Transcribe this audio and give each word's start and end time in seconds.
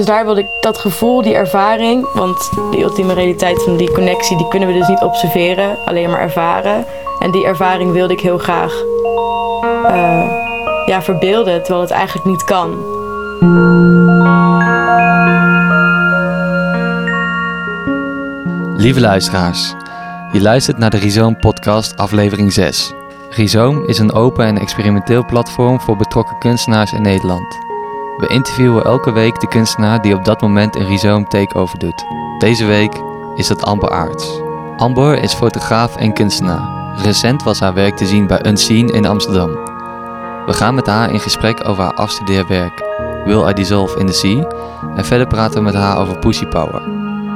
Dus 0.00 0.08
daar 0.08 0.24
wilde 0.24 0.40
ik 0.40 0.48
dat 0.60 0.78
gevoel, 0.78 1.22
die 1.22 1.34
ervaring, 1.34 2.12
want 2.12 2.50
die 2.70 2.82
ultieme 2.82 3.12
realiteit 3.12 3.62
van 3.62 3.76
die 3.76 3.92
connectie, 3.92 4.36
die 4.36 4.48
kunnen 4.48 4.68
we 4.68 4.74
dus 4.74 4.88
niet 4.88 5.02
observeren, 5.02 5.76
alleen 5.84 6.10
maar 6.10 6.20
ervaren. 6.20 6.84
En 7.18 7.30
die 7.30 7.46
ervaring 7.46 7.92
wilde 7.92 8.12
ik 8.12 8.20
heel 8.20 8.38
graag 8.38 8.72
uh, 9.84 10.30
ja, 10.86 11.02
verbeelden, 11.02 11.62
terwijl 11.62 11.80
het 11.80 11.90
eigenlijk 11.90 12.26
niet 12.26 12.44
kan. 12.44 12.68
Lieve 18.76 19.00
luisteraars, 19.00 19.74
je 20.32 20.40
luistert 20.40 20.78
naar 20.78 20.90
de 20.90 20.98
Rhizoom 20.98 21.38
Podcast, 21.38 21.96
aflevering 21.96 22.52
6. 22.52 22.92
Rhizoom 23.30 23.84
is 23.86 23.98
een 23.98 24.12
open 24.12 24.44
en 24.44 24.58
experimenteel 24.58 25.24
platform 25.24 25.80
voor 25.80 25.96
betrokken 25.96 26.38
kunstenaars 26.38 26.92
in 26.92 27.02
Nederland. 27.02 27.69
We 28.20 28.26
interviewen 28.26 28.84
elke 28.84 29.12
week 29.12 29.40
de 29.40 29.48
kunstenaar 29.48 30.02
die 30.02 30.14
op 30.14 30.24
dat 30.24 30.40
moment 30.40 30.76
een 30.76 30.86
Rhizoom 30.86 31.28
takeover 31.28 31.78
doet. 31.78 32.04
Deze 32.38 32.64
week 32.64 32.92
is 33.34 33.48
dat 33.48 33.62
Amber 33.62 33.90
Aarts. 33.90 34.40
Amber 34.76 35.22
is 35.22 35.34
fotograaf 35.34 35.96
en 35.96 36.12
kunstenaar. 36.12 36.94
Recent 37.02 37.42
was 37.42 37.60
haar 37.60 37.74
werk 37.74 37.96
te 37.96 38.06
zien 38.06 38.26
bij 38.26 38.46
Unseen 38.46 38.88
in 38.88 39.06
Amsterdam. 39.06 39.50
We 40.46 40.52
gaan 40.52 40.74
met 40.74 40.86
haar 40.86 41.12
in 41.12 41.20
gesprek 41.20 41.68
over 41.68 41.82
haar 41.82 41.94
afstudeerwerk 41.94 42.82
Will 43.24 43.48
I 43.48 43.52
Dissolve 43.52 43.98
in 43.98 44.06
the 44.06 44.12
Sea 44.12 44.46
en 44.96 45.04
verder 45.04 45.26
praten 45.26 45.58
we 45.58 45.64
met 45.64 45.74
haar 45.74 45.98
over 45.98 46.18
Pussy 46.18 46.46
Power. 46.46 46.82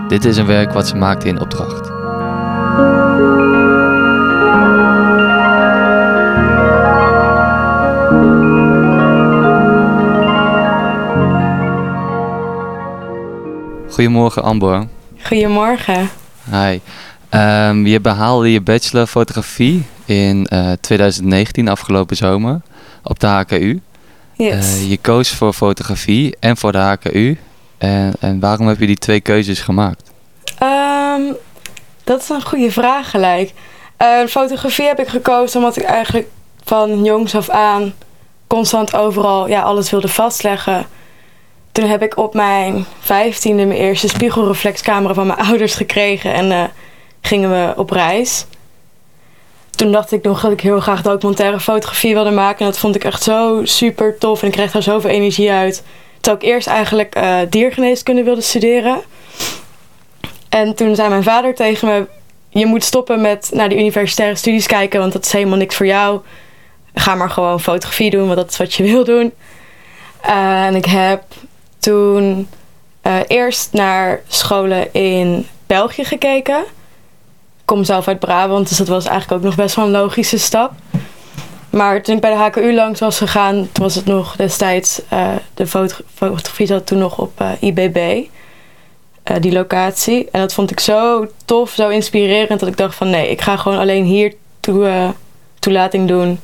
Dit 0.09 0.25
is 0.25 0.37
een 0.37 0.47
werk 0.47 0.73
wat 0.73 0.89
ze 0.89 0.97
maakte 0.97 1.29
in 1.29 1.41
opdracht. 1.41 1.93
Goedemorgen 13.95 14.43
Amber. 14.43 14.87
Goedemorgen. 15.23 16.11
Hi. 16.51 16.81
Um, 17.31 17.87
je 17.87 18.01
behaalde 18.01 18.53
je 18.53 18.61
bachelor 18.61 19.07
fotografie 19.07 19.87
in 20.05 20.47
uh, 20.53 20.73
eh, 20.73 20.79
2019, 20.81 21.69
afgelopen 21.69 22.17
zomer, 22.17 22.61
op 23.03 23.21
de 23.21 23.27
HKU. 23.27 23.81
Yes. 24.37 24.81
Uh, 24.81 24.91
je 24.91 24.99
koos 24.99 25.31
voor 25.31 25.53
fotografie 25.53 26.37
en 26.41 26.57
voor 26.57 26.73
de 26.73 26.79
HKU. 26.79 27.39
En, 27.79 28.13
en 28.21 28.41
waarom 28.41 28.67
heb 28.67 28.81
je 28.81 28.87
die 28.87 28.99
twee 28.99 29.21
keuzes 29.21 29.61
gemaakt? 29.61 30.11
Um, 30.63 31.37
dat 32.05 32.21
is 32.21 32.29
een 32.29 32.43
goede 32.43 32.71
vraag 32.71 33.11
gelijk. 33.11 33.53
Uh, 34.03 34.27
fotografie 34.27 34.87
heb 34.87 35.01
ik 35.01 35.09
gekozen 35.09 35.61
omdat 35.61 35.77
ik 35.77 35.83
eigenlijk 35.83 36.27
van 36.65 37.05
jongs 37.05 37.35
af 37.35 37.49
aan 37.49 37.93
constant 38.47 38.97
overal 38.97 39.49
ja, 39.49 39.63
alles 39.63 39.91
wilde 39.91 40.09
vastleggen. 40.09 40.87
Toen 41.75 41.89
heb 41.89 42.03
ik 42.03 42.17
op 42.17 42.35
mijn 42.35 42.85
vijftiende 43.01 43.65
mijn 43.65 43.81
eerste 43.81 44.09
spiegelreflexcamera 44.09 45.15
van 45.15 45.27
mijn 45.27 45.39
ouders 45.49 45.75
gekregen 45.75 46.35
en 46.35 46.51
uh, 46.51 46.65
gingen 47.21 47.51
we 47.51 47.73
op 47.77 47.91
reis. 47.91 48.47
Toen 49.71 49.93
dacht 49.93 50.13
ik 50.13 50.23
nog 50.23 50.41
dat 50.41 50.53
ik 50.53 50.61
heel 50.61 50.81
graag 50.81 51.03
documentaire 51.03 51.61
fotografie 51.61 52.15
wilde 52.15 52.31
maken. 52.31 52.59
En 52.59 52.67
dat 52.67 52.79
vond 52.79 52.95
ik 52.95 53.05
echt 53.05 53.23
zo 53.23 53.61
super 53.65 54.19
tof 54.19 54.41
en 54.41 54.47
ik 54.47 54.53
kreeg 54.53 54.71
daar 54.71 54.83
zoveel 54.83 55.11
energie 55.11 55.51
uit. 55.51 55.83
Terwijl 56.21 56.45
ik 56.45 56.49
eerst 56.49 56.67
eigenlijk 56.67 57.17
uh, 57.17 57.39
diergeneeskunde 57.49 58.23
wilde 58.23 58.41
studeren. 58.41 59.01
En 60.49 60.75
toen 60.75 60.95
zei 60.95 61.09
mijn 61.09 61.23
vader 61.23 61.55
tegen 61.55 61.89
me: 61.89 62.07
Je 62.49 62.67
moet 62.67 62.85
stoppen 62.85 63.21
met 63.21 63.51
naar 63.53 63.69
de 63.69 63.79
universitaire 63.79 64.37
studies 64.37 64.67
kijken, 64.67 65.01
want 65.01 65.13
dat 65.13 65.25
is 65.25 65.33
helemaal 65.33 65.59
niks 65.59 65.77
voor 65.77 65.87
jou. 65.87 66.21
Ga 66.95 67.15
maar 67.15 67.31
gewoon 67.31 67.61
fotografie 67.61 68.11
doen, 68.11 68.27
want 68.27 68.37
dat 68.37 68.51
is 68.51 68.57
wat 68.57 68.75
je 68.75 68.83
wil 68.83 69.05
doen. 69.05 69.33
Uh, 70.27 70.67
en 70.67 70.75
ik 70.75 70.85
heb 70.85 71.23
toen 71.85 72.49
uh, 73.03 73.17
eerst 73.27 73.73
naar 73.73 74.21
scholen 74.29 74.93
in 74.93 75.47
België 75.67 76.05
gekeken. 76.05 76.59
Ik 76.59 77.65
kom 77.65 77.85
zelf 77.85 78.09
uit 78.09 78.19
Brabant, 78.19 78.69
dus 78.69 78.79
dat 78.79 78.89
was 78.89 79.07
eigenlijk 79.07 79.41
ook 79.41 79.47
nog 79.47 79.57
best 79.57 79.77
wel 79.77 79.85
een 79.85 79.91
logische 79.91 80.39
stap. 80.39 80.73
Maar 81.71 82.03
toen 82.03 82.15
ik 82.15 82.21
bij 82.21 82.31
de 82.31 82.37
HKU 82.37 82.75
langs 82.75 83.01
was 83.01 83.19
gegaan, 83.19 83.55
toen 83.73 83.85
was 83.85 83.95
het 83.95 84.05
nog 84.05 84.37
destijds, 84.37 85.01
uh, 85.13 85.29
de 85.55 85.67
fotografie 86.15 86.67
zat 86.67 86.87
toen 86.87 86.99
nog 86.99 87.19
op 87.19 87.41
uh, 87.41 87.51
IBB, 87.61 88.27
die 89.41 89.53
locatie. 89.53 90.29
En 90.31 90.41
dat 90.41 90.55
vond 90.55 90.71
ik 90.71 90.81
zo 90.81 91.29
tof, 91.45 91.71
zo 91.71 91.89
inspirerend, 91.89 92.61
dat 92.61 92.69
ik 92.69 92.77
dacht 92.77 92.95
van 92.95 93.11
nee, 93.11 93.31
ik 93.31 93.41
ga 93.41 93.57
gewoon 93.57 93.79
alleen 93.79 94.05
hier 94.05 94.35
toe, 94.61 95.13
toelating 95.59 96.09
doen. 96.09 96.41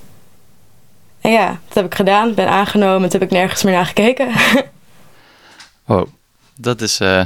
En 1.21 1.31
ja, 1.31 1.47
dat 1.47 1.75
heb 1.75 1.85
ik 1.85 1.95
gedaan, 1.95 2.35
ben 2.35 2.49
aangenomen, 2.49 3.09
toen 3.09 3.21
heb 3.21 3.31
ik 3.31 3.37
nergens 3.37 3.63
meer 3.63 3.75
naar 3.75 3.87
gekeken. 3.87 4.29
Oh, 5.91 6.07
dat 6.57 6.81
is, 6.81 7.01
uh, 7.01 7.25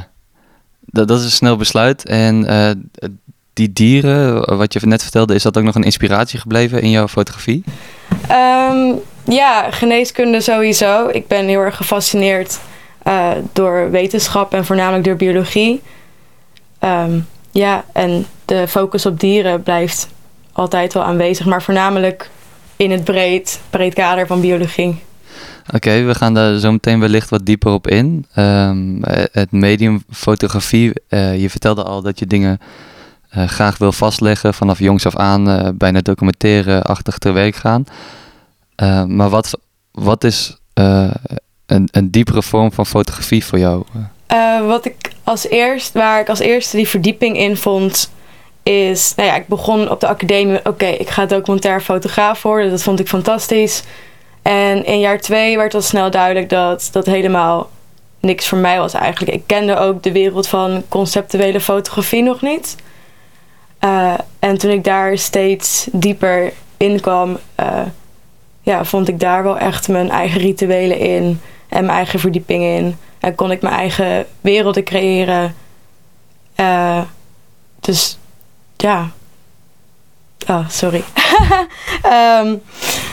dat, 0.79 1.07
dat 1.07 1.19
is 1.19 1.25
een 1.25 1.31
snel 1.31 1.57
besluit. 1.57 2.05
En 2.05 2.51
uh, 2.51 3.09
die 3.53 3.73
dieren, 3.73 4.57
wat 4.57 4.73
je 4.73 4.79
net 4.83 5.01
vertelde, 5.01 5.35
is 5.35 5.43
dat 5.43 5.57
ook 5.57 5.63
nog 5.63 5.75
een 5.75 5.83
inspiratie 5.83 6.39
gebleven 6.39 6.81
in 6.81 6.89
jouw 6.89 7.07
fotografie? 7.07 7.63
Um, 8.31 8.99
ja, 9.23 9.71
geneeskunde 9.71 10.41
sowieso. 10.41 11.07
Ik 11.07 11.27
ben 11.27 11.47
heel 11.47 11.59
erg 11.59 11.75
gefascineerd 11.75 12.59
uh, 13.07 13.31
door 13.53 13.91
wetenschap 13.91 14.53
en 14.53 14.65
voornamelijk 14.65 15.03
door 15.03 15.15
biologie. 15.15 15.81
Um, 16.83 17.27
ja, 17.51 17.85
en 17.93 18.25
de 18.45 18.67
focus 18.67 19.05
op 19.05 19.19
dieren 19.19 19.63
blijft 19.63 20.07
altijd 20.51 20.93
wel 20.93 21.03
aanwezig, 21.03 21.45
maar 21.45 21.63
voornamelijk 21.63 22.29
in 22.75 22.91
het 22.91 23.03
breed, 23.03 23.59
breed 23.69 23.93
kader 23.93 24.27
van 24.27 24.41
biologie. 24.41 25.01
Oké, 25.73 26.03
we 26.03 26.15
gaan 26.15 26.33
daar 26.33 26.59
zo 26.59 26.71
meteen 26.71 26.99
wellicht 26.99 27.29
wat 27.29 27.45
dieper 27.45 27.71
op 27.71 27.87
in. 27.87 28.25
Um, 28.35 28.99
het 29.31 29.51
medium 29.51 30.03
fotografie, 30.11 30.91
uh, 31.09 31.41
je 31.41 31.49
vertelde 31.49 31.83
al 31.83 32.01
dat 32.01 32.19
je 32.19 32.27
dingen 32.27 32.59
uh, 33.37 33.47
graag 33.47 33.77
wil 33.77 33.91
vastleggen 33.91 34.53
vanaf 34.53 34.79
jongs 34.79 35.05
af 35.05 35.15
aan, 35.15 35.73
bijna 35.77 36.01
documentaire-achtig 36.01 37.17
te 37.17 37.31
werk 37.31 37.55
gaan. 37.55 37.85
maar 39.07 39.29
wat, 39.29 39.59
wat 39.91 40.23
is 40.23 40.57
een, 40.73 41.87
een 41.91 42.11
diepere 42.11 42.43
vorm 42.43 42.71
van 42.71 42.85
fotografie 42.85 43.45
voor 43.45 43.59
jou? 43.59 43.83
wat 44.67 44.85
ik 44.85 45.11
als 45.23 45.47
eerst, 45.47 45.93
waar 45.93 46.19
ik 46.19 46.29
als 46.29 46.39
eerste 46.39 46.77
die 46.77 46.87
verdieping 46.87 47.37
in 47.37 47.57
vond, 47.57 48.09
is, 48.63 49.13
nou 49.15 49.29
ja, 49.29 49.35
ik 49.35 49.47
begon 49.47 49.89
op 49.89 49.99
de 49.99 50.07
academie, 50.07 50.65
oké, 50.65 50.85
ik 50.85 51.09
ga 51.09 51.25
documentair 51.25 51.81
fotograaf 51.81 52.41
worden, 52.41 52.69
dat 52.69 52.83
vond 52.83 52.99
ik 52.99 53.07
fantastisch. 53.07 53.83
En 54.47 54.85
in 54.85 54.99
jaar 54.99 55.19
twee 55.19 55.57
werd 55.57 55.73
al 55.73 55.81
snel 55.81 56.11
duidelijk 56.11 56.49
dat 56.49 56.89
dat 56.91 57.05
helemaal 57.05 57.69
niks 58.19 58.47
voor 58.47 58.57
mij 58.57 58.79
was 58.79 58.93
eigenlijk. 58.93 59.33
Ik 59.33 59.43
kende 59.45 59.77
ook 59.77 60.03
de 60.03 60.11
wereld 60.11 60.47
van 60.47 60.83
conceptuele 60.89 61.61
fotografie 61.61 62.23
nog 62.23 62.41
niet. 62.41 62.75
Uh, 63.81 64.13
en 64.39 64.57
toen 64.57 64.71
ik 64.71 64.83
daar 64.83 65.17
steeds 65.17 65.87
dieper 65.91 66.53
in 66.77 66.99
kwam, 66.99 67.37
uh, 67.59 67.81
ja, 68.61 68.85
vond 68.85 69.07
ik 69.07 69.19
daar 69.19 69.43
wel 69.43 69.57
echt 69.57 69.87
mijn 69.87 70.09
eigen 70.09 70.41
rituelen 70.41 70.99
in 70.99 71.41
en 71.69 71.85
mijn 71.85 71.97
eigen 71.97 72.19
verdieping 72.19 72.63
in. 72.63 72.97
En 73.19 73.35
kon 73.35 73.51
ik 73.51 73.61
mijn 73.61 73.75
eigen 73.75 74.25
werelden 74.41 74.83
creëren. 74.83 75.55
Uh, 76.55 77.01
dus 77.79 78.17
ja. 78.77 79.11
Oh, 80.47 80.69
sorry. 80.69 81.03
um, 82.41 82.61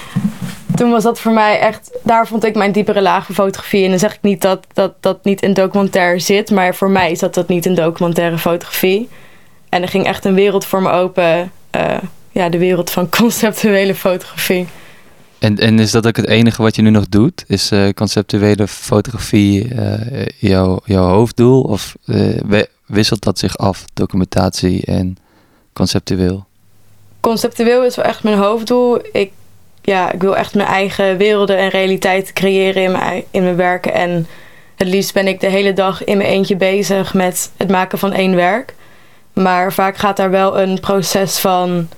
toen 0.76 0.90
was 0.90 1.02
dat 1.02 1.20
voor 1.20 1.32
mij 1.32 1.58
echt, 1.58 1.98
daar 2.02 2.26
vond 2.26 2.44
ik 2.44 2.54
mijn 2.54 2.72
diepere 2.72 3.02
laag 3.02 3.26
van 3.26 3.34
fotografie. 3.34 3.84
En 3.84 3.90
dan 3.90 3.98
zeg 3.98 4.14
ik 4.14 4.22
niet 4.22 4.42
dat 4.42 4.66
dat, 4.72 4.94
dat 5.00 5.24
niet 5.24 5.42
in 5.42 5.54
documentaire 5.54 6.18
zit, 6.18 6.50
maar 6.50 6.74
voor 6.74 6.90
mij 6.90 7.14
zat 7.14 7.34
dat 7.34 7.48
niet 7.48 7.66
in 7.66 7.74
documentaire 7.74 8.38
fotografie. 8.38 9.08
En 9.68 9.82
er 9.82 9.88
ging 9.88 10.06
echt 10.06 10.24
een 10.24 10.34
wereld 10.34 10.64
voor 10.64 10.82
me 10.82 10.90
open, 10.90 11.52
uh, 11.76 11.96
ja, 12.30 12.48
de 12.48 12.58
wereld 12.58 12.90
van 12.90 13.08
conceptuele 13.18 13.94
fotografie. 13.94 14.66
En, 15.38 15.58
en 15.58 15.78
is 15.78 15.90
dat 15.90 16.06
ook 16.06 16.16
het 16.16 16.28
enige 16.28 16.62
wat 16.62 16.76
je 16.76 16.82
nu 16.82 16.90
nog 16.90 17.08
doet? 17.08 17.44
Is 17.46 17.72
uh, 17.72 17.88
conceptuele 17.88 18.68
fotografie 18.68 19.68
uh, 19.74 20.26
jouw, 20.38 20.80
jouw 20.84 21.08
hoofddoel? 21.08 21.62
Of 21.62 21.96
wisselt 22.86 23.22
dat 23.22 23.38
zich 23.38 23.56
af, 23.56 23.84
documentatie 23.94 24.84
en 24.84 25.16
conceptueel? 25.72 26.46
Conceptueel 27.20 27.84
is 27.84 27.96
wel 27.96 28.04
echt 28.04 28.22
mijn 28.22 28.38
hoofddoel. 28.38 28.98
Ik 29.12 29.32
ja, 29.82 30.12
ik 30.12 30.20
wil 30.22 30.36
echt 30.36 30.54
mijn 30.54 30.68
eigen 30.68 31.16
werelden 31.16 31.58
en 31.58 31.68
realiteit 31.68 32.32
creëren 32.32 32.82
in 32.82 32.92
mijn, 32.92 33.24
in 33.30 33.42
mijn 33.42 33.56
werken. 33.56 33.92
En 33.92 34.26
het 34.76 34.88
liefst 34.88 35.14
ben 35.14 35.26
ik 35.26 35.40
de 35.40 35.46
hele 35.46 35.72
dag 35.72 36.04
in 36.04 36.16
mijn 36.16 36.28
eentje 36.28 36.56
bezig 36.56 37.14
met 37.14 37.50
het 37.56 37.70
maken 37.70 37.98
van 37.98 38.12
één 38.12 38.34
werk. 38.34 38.74
Maar 39.32 39.72
vaak 39.72 39.96
gaat 39.96 40.16
daar 40.16 40.30
wel 40.30 40.60
een 40.60 40.80
proces 40.80 41.38
van 41.38 41.88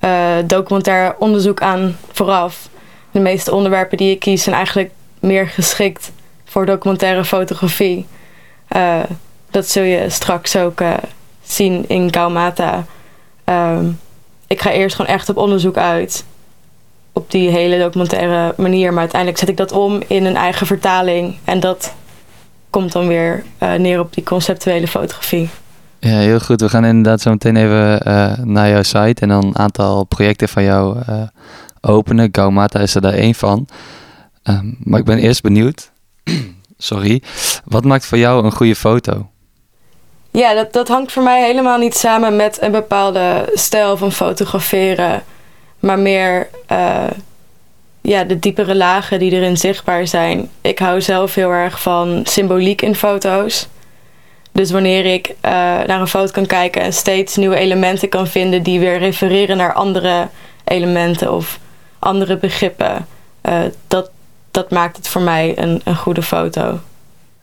uh, 0.00 0.34
documentair 0.46 1.16
onderzoek 1.18 1.60
aan 1.60 1.96
vooraf. 2.12 2.68
De 3.10 3.20
meeste 3.20 3.54
onderwerpen 3.54 3.96
die 3.96 4.10
ik 4.10 4.20
kies 4.20 4.42
zijn 4.42 4.56
eigenlijk 4.56 4.90
meer 5.20 5.48
geschikt 5.48 6.12
voor 6.44 6.66
documentaire 6.66 7.24
fotografie. 7.24 8.06
Uh, 8.76 9.02
dat 9.50 9.68
zul 9.68 9.82
je 9.82 10.10
straks 10.10 10.56
ook 10.56 10.80
uh, 10.80 10.94
zien 11.42 11.84
in 11.88 12.10
Kaumata. 12.10 12.84
Ehm, 13.44 13.90
ik 14.46 14.60
ga 14.60 14.70
eerst 14.70 14.96
gewoon 14.96 15.10
echt 15.10 15.28
op 15.28 15.36
onderzoek 15.36 15.76
uit 15.76 16.24
die 17.34 17.50
hele 17.50 17.78
documentaire 17.78 18.54
manier. 18.56 18.90
Maar 18.90 19.00
uiteindelijk 19.00 19.40
zet 19.40 19.48
ik 19.48 19.56
dat 19.56 19.72
om 19.72 20.02
in 20.06 20.24
een 20.24 20.36
eigen 20.36 20.66
vertaling. 20.66 21.36
En 21.44 21.60
dat 21.60 21.94
komt 22.70 22.92
dan 22.92 23.06
weer 23.06 23.44
neer 23.78 24.00
op 24.00 24.14
die 24.14 24.24
conceptuele 24.24 24.88
fotografie. 24.88 25.48
Ja, 25.98 26.18
heel 26.18 26.40
goed. 26.40 26.60
We 26.60 26.68
gaan 26.68 26.84
inderdaad 26.84 27.20
zo 27.20 27.30
meteen 27.30 27.56
even 27.56 28.00
naar 28.52 28.68
jouw 28.68 28.82
site 28.82 29.20
en 29.20 29.28
dan 29.28 29.44
een 29.44 29.58
aantal 29.58 30.04
projecten 30.04 30.48
van 30.48 30.62
jou 30.62 30.98
openen. 31.80 32.28
Gaumata 32.32 32.80
is 32.80 32.94
er 32.94 33.00
daar 33.00 33.12
één 33.12 33.34
van. 33.34 33.66
Ehm, 34.44 34.72
maar 34.78 34.98
ik 34.98 35.04
ben 35.04 35.18
eerst 35.18 35.42
benieuwd, 35.42 35.90
sorry, 36.78 37.22
wat 37.64 37.84
maakt 37.84 38.06
voor 38.06 38.18
jou 38.18 38.44
een 38.44 38.52
goede 38.52 38.76
foto? 38.76 39.28
Ja, 40.30 40.54
dat, 40.54 40.72
dat 40.72 40.88
hangt 40.88 41.12
voor 41.12 41.22
mij 41.22 41.44
helemaal 41.44 41.78
niet 41.78 41.94
samen 41.94 42.36
met 42.36 42.62
een 42.62 42.72
bepaalde 42.72 43.50
stijl 43.54 43.96
van 43.96 44.12
fotograferen. 44.12 45.22
Maar 45.84 45.98
meer 45.98 46.48
uh, 46.72 47.04
ja, 48.00 48.24
de 48.24 48.38
diepere 48.38 48.74
lagen 48.74 49.18
die 49.18 49.30
erin 49.30 49.56
zichtbaar 49.56 50.06
zijn. 50.06 50.48
Ik 50.60 50.78
hou 50.78 51.00
zelf 51.00 51.34
heel 51.34 51.50
erg 51.50 51.82
van 51.82 52.20
symboliek 52.24 52.82
in 52.82 52.94
foto's. 52.94 53.68
Dus 54.52 54.70
wanneer 54.70 55.04
ik 55.04 55.28
uh, 55.28 55.50
naar 55.86 56.00
een 56.00 56.08
foto 56.08 56.32
kan 56.32 56.46
kijken 56.46 56.82
en 56.82 56.92
steeds 56.92 57.36
nieuwe 57.36 57.56
elementen 57.56 58.08
kan 58.08 58.26
vinden 58.26 58.62
die 58.62 58.80
weer 58.80 58.98
refereren 58.98 59.56
naar 59.56 59.72
andere 59.72 60.28
elementen 60.64 61.32
of 61.32 61.58
andere 61.98 62.36
begrippen, 62.36 63.06
uh, 63.42 63.58
dat, 63.88 64.10
dat 64.50 64.70
maakt 64.70 64.96
het 64.96 65.08
voor 65.08 65.22
mij 65.22 65.58
een, 65.58 65.80
een 65.84 65.96
goede 65.96 66.22
foto. 66.22 66.78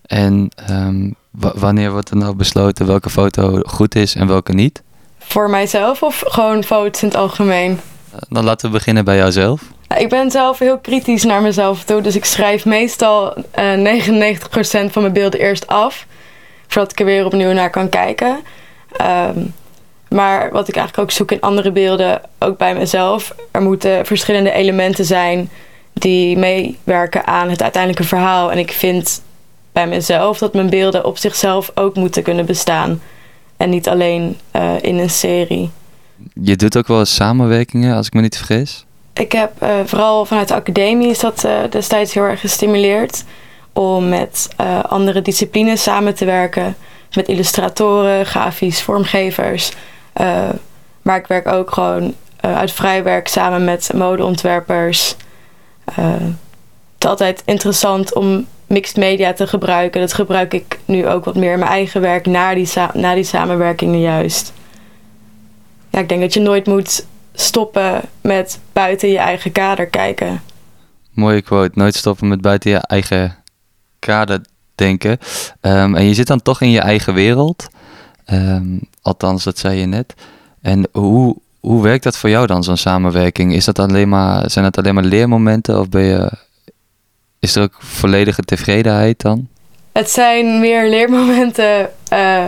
En 0.05 0.49
um, 0.69 1.15
wanneer 1.31 1.91
wordt 1.91 2.09
er 2.09 2.17
nou 2.17 2.35
besloten 2.35 2.85
welke 2.85 3.09
foto 3.09 3.59
goed 3.63 3.95
is 3.95 4.15
en 4.15 4.27
welke 4.27 4.53
niet? 4.53 4.81
Voor 5.19 5.49
mijzelf 5.49 6.03
of 6.03 6.23
gewoon 6.27 6.63
foto's 6.63 7.01
in 7.01 7.07
het 7.07 7.17
algemeen? 7.17 7.79
Eh, 8.21 8.27
dan 8.29 8.43
laten 8.43 8.67
we 8.67 8.73
beginnen 8.73 9.05
bij 9.05 9.17
jouzelf. 9.17 9.61
Ik 9.97 10.09
ben 10.09 10.31
zelf 10.31 10.59
heel 10.59 10.77
kritisch 10.77 11.23
naar 11.23 11.41
mezelf 11.41 11.83
toe, 11.83 12.01
dus 12.01 12.15
ik 12.15 12.25
schrijf 12.25 12.65
meestal 12.65 13.37
uh, 13.59 13.73
eh, 13.73 14.87
99% 14.87 14.91
van 14.91 15.01
mijn 15.01 15.13
beelden 15.13 15.39
eerst 15.39 15.67
af, 15.67 16.05
voordat 16.67 16.91
ik 16.91 16.99
er 16.99 17.05
weer 17.05 17.25
opnieuw 17.25 17.51
naar 17.51 17.69
kan 17.69 17.89
kijken. 17.89 18.39
Um, 19.01 19.53
maar 20.09 20.51
wat 20.51 20.67
ik 20.67 20.75
eigenlijk 20.75 21.09
ook 21.09 21.15
zoek 21.15 21.31
in 21.31 21.41
andere 21.41 21.71
beelden, 21.71 22.21
ook 22.39 22.57
bij 22.57 22.75
mezelf, 22.75 23.35
er 23.51 23.61
moeten 23.61 24.05
verschillende 24.05 24.51
elementen 24.51 25.05
zijn 25.05 25.49
die 25.93 26.37
meewerken 26.37 27.27
aan 27.27 27.49
het 27.49 27.61
uiteindelijke 27.61 28.07
verhaal. 28.07 28.51
En 28.51 28.57
ik 28.57 28.71
vind 28.71 29.21
bij 29.71 29.87
mezelf 29.87 30.37
dat 30.37 30.53
mijn 30.53 30.69
beelden 30.69 31.05
op 31.05 31.17
zichzelf 31.17 31.71
ook 31.75 31.95
moeten 31.95 32.23
kunnen 32.23 32.45
bestaan. 32.45 33.01
En 33.57 33.69
niet 33.69 33.89
alleen 33.89 34.37
uh, 34.55 34.73
in 34.81 34.97
een 34.97 35.09
serie. 35.09 35.69
Je 36.33 36.55
doet 36.55 36.77
ook 36.77 36.87
wel 36.87 36.99
eens 36.99 37.15
samenwerkingen, 37.15 37.95
als 37.95 38.07
ik 38.07 38.13
me 38.13 38.21
niet 38.21 38.37
vergis. 38.37 38.85
Ik 39.13 39.31
heb 39.31 39.51
uh, 39.63 39.69
vooral 39.85 40.25
vanuit 40.25 40.47
de 40.47 40.53
academie 40.53 41.09
is 41.09 41.19
dat 41.19 41.43
uh, 41.45 41.59
destijds 41.69 42.13
heel 42.13 42.23
erg 42.23 42.39
gestimuleerd 42.39 43.23
om 43.73 44.09
met 44.09 44.49
andere 44.87 45.21
disciplines 45.21 45.83
samen 45.83 46.15
te 46.15 46.25
werken. 46.25 46.75
Met 47.15 47.27
illustratoren, 47.27 48.25
grafisch 48.25 48.81
vormgevers. 48.81 49.71
maar 51.01 51.17
ik 51.17 51.27
werk 51.27 51.47
ook 51.47 51.71
gewoon 51.71 52.13
uit 52.41 52.71
vrij 52.71 53.03
werk 53.03 53.27
samen 53.27 53.63
met 53.63 53.89
modeontwerpers. 53.93 55.15
het 55.93 56.33
is 56.97 57.07
altijd 57.07 57.41
interessant 57.45 58.13
om 58.13 58.47
mixed 58.71 58.97
media 58.97 59.33
te 59.33 59.47
gebruiken. 59.47 60.01
Dat 60.01 60.13
gebruik 60.13 60.53
ik 60.53 60.79
nu 60.85 61.07
ook 61.07 61.25
wat 61.25 61.35
meer 61.35 61.53
in 61.53 61.59
mijn 61.59 61.71
eigen 61.71 62.01
werk 62.01 62.25
na 62.25 62.53
die, 62.53 62.69
na 62.93 63.13
die 63.13 63.23
samenwerkingen 63.23 63.99
juist. 63.99 64.53
Ja, 65.91 65.99
ik 65.99 66.09
denk 66.09 66.21
dat 66.21 66.33
je 66.33 66.39
nooit 66.39 66.65
moet 66.65 67.05
stoppen 67.33 68.01
met 68.21 68.59
buiten 68.73 69.09
je 69.09 69.17
eigen 69.17 69.51
kader 69.51 69.87
kijken. 69.87 70.41
Mooie 71.11 71.41
quote. 71.41 71.79
Nooit 71.79 71.95
stoppen 71.95 72.27
met 72.27 72.41
buiten 72.41 72.71
je 72.71 72.77
eigen 72.77 73.35
kader 73.99 74.41
denken. 74.75 75.17
Ehm, 75.61 75.95
en 75.95 76.05
je 76.05 76.13
zit 76.13 76.27
dan 76.27 76.41
toch 76.41 76.61
in 76.61 76.69
je 76.69 76.79
eigen 76.79 77.13
wereld. 77.13 77.67
Um, 78.31 78.79
althans, 79.01 79.43
dat 79.43 79.57
zei 79.57 79.79
je 79.79 79.85
net. 79.85 80.13
En 80.61 80.87
hoe, 80.91 81.35
hoe 81.59 81.83
werkt 81.83 82.03
dat 82.03 82.17
voor 82.17 82.29
jou 82.29 82.47
dan, 82.47 82.63
zo'n 82.63 82.77
samenwerking? 82.77 83.53
Is 83.53 83.65
dat 83.65 83.79
alleen 83.79 84.09
maar, 84.09 84.49
zijn 84.49 84.65
dat 84.65 84.77
alleen 84.77 84.93
maar 84.93 85.03
leermomenten 85.03 85.79
of 85.79 85.89
ben 85.89 86.03
je 86.03 86.31
is 87.41 87.55
er 87.55 87.63
ook 87.63 87.77
volledige 87.79 88.41
tevredenheid 88.41 89.21
dan? 89.21 89.47
Het 89.91 90.09
zijn 90.09 90.59
meer 90.59 90.89
leermomenten. 90.89 91.89
Uh, 92.13 92.45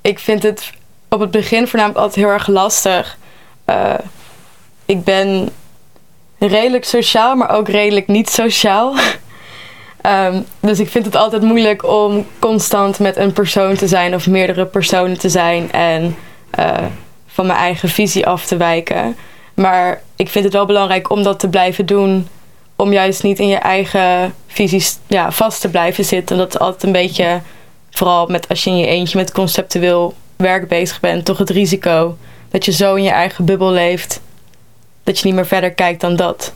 ik 0.00 0.18
vind 0.18 0.42
het 0.42 0.72
op 1.10 1.20
het 1.20 1.30
begin 1.30 1.68
voornamelijk 1.68 2.00
altijd 2.00 2.24
heel 2.24 2.34
erg 2.34 2.46
lastig. 2.46 3.18
Uh, 3.66 3.94
ik 4.84 5.04
ben 5.04 5.48
redelijk 6.38 6.84
sociaal, 6.84 7.34
maar 7.36 7.50
ook 7.50 7.68
redelijk 7.68 8.06
niet 8.06 8.30
sociaal. 8.30 8.96
um, 10.06 10.46
dus 10.60 10.80
ik 10.80 10.88
vind 10.88 11.04
het 11.04 11.16
altijd 11.16 11.42
moeilijk 11.42 11.84
om 11.84 12.26
constant 12.38 12.98
met 12.98 13.16
een 13.16 13.32
persoon 13.32 13.74
te 13.74 13.88
zijn 13.88 14.14
of 14.14 14.26
meerdere 14.26 14.66
personen 14.66 15.18
te 15.18 15.28
zijn 15.28 15.72
en 15.72 16.16
uh, 16.58 16.76
van 17.26 17.46
mijn 17.46 17.58
eigen 17.58 17.88
visie 17.88 18.26
af 18.26 18.46
te 18.46 18.56
wijken. 18.56 19.16
Maar 19.54 20.02
ik 20.16 20.28
vind 20.28 20.44
het 20.44 20.54
wel 20.54 20.66
belangrijk 20.66 21.10
om 21.10 21.22
dat 21.22 21.38
te 21.38 21.48
blijven 21.48 21.86
doen 21.86 22.28
om 22.76 22.92
juist 22.92 23.22
niet 23.22 23.38
in 23.38 23.48
je 23.48 23.56
eigen 23.56 24.34
visies 24.46 24.98
ja, 25.06 25.32
vast 25.32 25.60
te 25.60 25.68
blijven 25.68 26.04
zitten. 26.04 26.36
Dat 26.36 26.54
is 26.54 26.60
altijd 26.60 26.82
een 26.82 26.92
beetje, 26.92 27.40
vooral 27.90 28.26
met, 28.26 28.48
als 28.48 28.64
je 28.64 28.70
in 28.70 28.76
je 28.76 28.86
eentje 28.86 29.18
met 29.18 29.32
conceptueel 29.32 30.14
werk 30.40 30.68
bezig 30.68 31.00
bent, 31.00 31.24
toch 31.24 31.38
het 31.38 31.50
risico 31.50 32.16
dat 32.48 32.64
je 32.64 32.72
zo 32.72 32.94
in 32.94 33.02
je 33.02 33.10
eigen 33.10 33.44
bubbel 33.44 33.70
leeft 33.70 34.20
dat 35.02 35.18
je 35.18 35.26
niet 35.26 35.34
meer 35.34 35.46
verder 35.46 35.72
kijkt 35.72 36.00
dan 36.00 36.16
dat. 36.16 36.52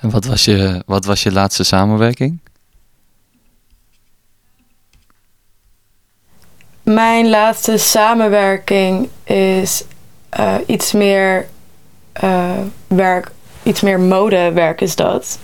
En 0.00 0.10
wat 0.10 0.24
was 0.24 0.44
je, 0.44 0.82
wat 0.86 1.04
was 1.04 1.22
je 1.22 1.32
laatste 1.32 1.64
samenwerking? 1.64 2.38
Mijn 6.82 7.28
laatste 7.28 7.76
samenwerking 7.76 9.08
is 9.24 9.84
uh, 10.38 10.54
iets 10.66 10.92
meer 10.92 11.48
uh, 12.22 12.58
werk 12.86 13.30
iets 13.62 13.80
meer 13.80 14.00
modewerk 14.00 14.80
is 14.80 14.96
dat. 14.96 15.38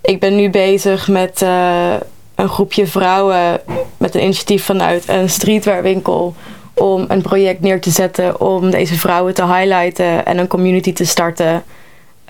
Ik 0.00 0.20
ben 0.20 0.36
nu 0.36 0.50
bezig 0.50 1.08
met 1.08 1.42
uh, 1.42 1.94
een 2.40 2.48
groepje 2.48 2.86
vrouwen 2.86 3.60
met 3.96 4.14
een 4.14 4.22
initiatief 4.22 4.64
vanuit 4.64 5.08
een 5.08 5.30
streetwearwinkel 5.30 6.34
om 6.74 7.04
een 7.08 7.22
project 7.22 7.60
neer 7.60 7.80
te 7.80 7.90
zetten 7.90 8.40
om 8.40 8.70
deze 8.70 8.94
vrouwen 8.94 9.34
te 9.34 9.46
highlighten 9.46 10.26
en 10.26 10.38
een 10.38 10.46
community 10.46 10.92
te 10.92 11.04
starten. 11.04 11.62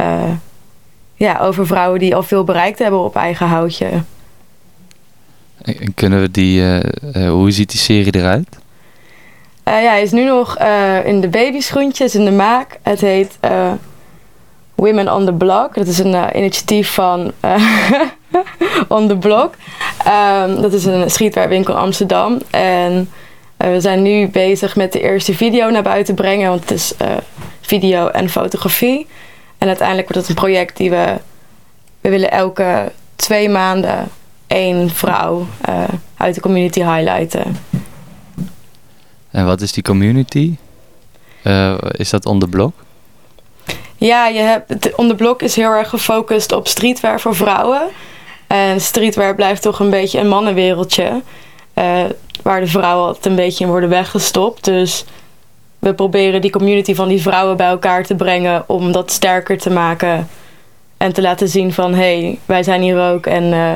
Uh, 0.01 0.23
ja, 1.15 1.39
over 1.39 1.67
vrouwen 1.67 2.01
die 2.01 2.15
al 2.15 2.23
veel 2.23 2.45
bereikt 2.45 2.79
hebben 2.79 3.01
op 3.01 3.17
eigen 3.17 3.47
houtje. 3.47 3.89
En 5.63 5.95
kunnen 5.95 6.21
we 6.21 6.31
die, 6.31 6.61
uh, 6.61 6.81
hoe 7.31 7.51
ziet 7.51 7.71
die 7.71 7.81
serie 7.81 8.15
eruit? 8.15 8.59
ja, 9.65 9.91
hij 9.91 10.03
is 10.03 10.11
nu 10.11 10.25
nog 10.25 10.59
in 11.05 11.21
de 11.21 11.29
babyschoentjes, 11.29 12.15
in 12.15 12.25
de 12.25 12.31
maak. 12.31 12.79
Het 12.83 13.01
heet 13.01 13.39
Women 14.75 15.15
on 15.15 15.25
the 15.25 15.33
Block. 15.33 15.75
Dat 15.75 15.87
is 15.87 15.99
een 15.99 16.37
initiatief 16.37 16.91
van 16.95 17.33
On 18.89 19.09
the 19.09 19.17
Block. 19.17 19.55
Um, 20.07 20.61
dat 20.61 20.73
is 20.73 20.85
een 20.85 21.11
streetwearwinkel 21.11 21.75
in 21.75 21.81
Amsterdam. 21.81 22.41
En 22.51 23.11
uh, 23.59 23.71
we 23.71 23.81
zijn 23.81 24.03
nu 24.03 24.29
bezig 24.29 24.77
met 24.77 24.93
de 24.93 25.01
eerste 25.01 25.35
video 25.35 25.71
naar 25.71 25.83
buiten 25.83 26.15
brengen. 26.15 26.49
Want 26.49 26.61
het 26.61 26.71
is 26.71 26.95
video 27.61 28.09
en 28.09 28.29
fotografie. 28.29 29.07
En 29.59 29.69
uiteindelijk 29.69 30.09
wordt 30.09 30.29
het 30.29 30.37
een 30.37 30.43
project 30.43 30.77
die 30.77 30.91
we... 30.91 31.15
We 32.01 32.09
willen 32.09 32.31
elke 32.31 32.93
twee 33.17 33.49
maanden 33.49 34.09
één 34.47 34.91
vrouw 34.91 35.47
uit 36.17 36.35
de 36.35 36.41
community 36.41 36.81
highlighten. 36.81 37.57
En 39.31 39.47
wat 39.47 39.61
is 39.61 39.73
die 39.73 39.83
community? 39.83 40.57
is 41.91 42.11
dat 42.11 42.27
On 42.27 42.39
the 42.39 42.49
Block? 42.49 42.73
Ja, 44.01 44.27
je 44.27 44.41
hebt, 44.41 44.95
On 44.95 45.09
The 45.09 45.15
Block 45.15 45.43
is 45.43 45.57
heel 45.57 45.71
erg 45.71 45.89
gefocust 45.89 46.53
op 46.53 46.69
streetwear 46.69 47.21
voor 47.21 47.35
vrouwen. 47.35 47.83
En 48.51 48.81
streetwear 48.81 49.35
blijft 49.35 49.63
toch 49.63 49.81
een 49.81 49.91
beetje 49.91 50.19
een 50.19 50.29
mannenwereldje. 50.29 51.23
Uh, 51.75 52.03
waar 52.43 52.61
de 52.61 52.67
vrouwen 52.67 53.07
altijd 53.07 53.27
een 53.27 53.35
beetje 53.35 53.65
in 53.65 53.71
worden 53.71 53.89
weggestopt. 53.89 54.65
Dus 54.65 55.05
we 55.79 55.95
proberen 55.95 56.41
die 56.41 56.51
community 56.51 56.95
van 56.95 57.09
die 57.09 57.23
vrouwen 57.23 57.57
bij 57.57 57.67
elkaar 57.67 58.05
te 58.05 58.15
brengen. 58.15 58.69
Om 58.69 58.93
dat 58.93 59.11
sterker 59.11 59.59
te 59.59 59.71
maken. 59.71 60.29
En 60.97 61.13
te 61.13 61.23
laten 61.23 61.49
zien 61.49 61.73
van, 61.73 61.95
hé, 61.95 62.21
hey, 62.21 62.39
wij 62.45 62.63
zijn 62.63 62.83
hier 62.83 63.01
ook. 63.01 63.27
En 63.27 63.45
uh, 63.45 63.71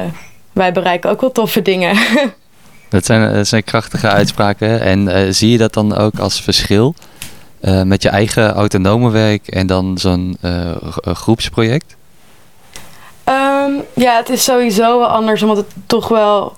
wij 0.52 0.72
bereiken 0.72 1.10
ook 1.10 1.20
wel 1.20 1.32
toffe 1.32 1.62
dingen. 1.62 1.96
dat, 2.88 3.04
zijn, 3.04 3.46
zijn 3.46 3.64
krachtige 3.64 4.08
uitspraken. 4.08 4.80
En 4.80 5.34
zie 5.34 5.50
je 5.50 5.58
dat 5.58 5.72
dan 5.72 5.96
ook 5.96 6.18
als 6.18 6.42
verschil? 6.42 6.94
met 7.84 8.02
je 8.02 8.08
eigen 8.08 8.52
autonome 8.52 9.10
werk 9.10 9.46
en 9.48 9.66
dan 9.66 9.98
zo'n 9.98 10.36
groepsproject? 11.02 11.96
Um, 13.64 13.84
ja, 13.94 14.16
het 14.16 14.28
is 14.28 14.44
sowieso 14.44 14.98
wel 14.98 15.08
anders, 15.08 15.42
omdat 15.42 15.56
het 15.56 15.72
toch 15.86 16.08
wel 16.08 16.56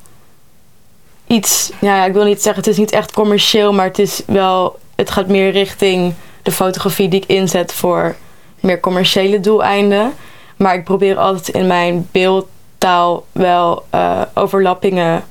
iets, 1.26 1.70
ja, 1.80 2.04
ik 2.04 2.12
wil 2.12 2.24
niet 2.24 2.42
zeggen, 2.42 2.62
het 2.62 2.72
is 2.72 2.78
niet 2.78 2.92
echt 2.92 3.12
commercieel, 3.12 3.72
maar 3.72 3.86
het 3.86 3.98
is 3.98 4.22
wel, 4.26 4.78
het 4.94 5.10
gaat 5.10 5.26
meer 5.26 5.50
richting 5.50 6.14
de 6.42 6.52
fotografie 6.52 7.08
die 7.08 7.20
ik 7.20 7.28
inzet 7.28 7.72
voor 7.72 8.16
meer 8.60 8.80
commerciële 8.80 9.40
doeleinden. 9.40 10.12
Maar 10.56 10.74
ik 10.74 10.84
probeer 10.84 11.18
altijd 11.18 11.48
in 11.48 11.66
mijn 11.66 12.08
beeld 12.12 12.48
taal 12.78 13.26
wel 13.32 13.86
eh, 13.90 14.22
overlappingen 14.34 15.24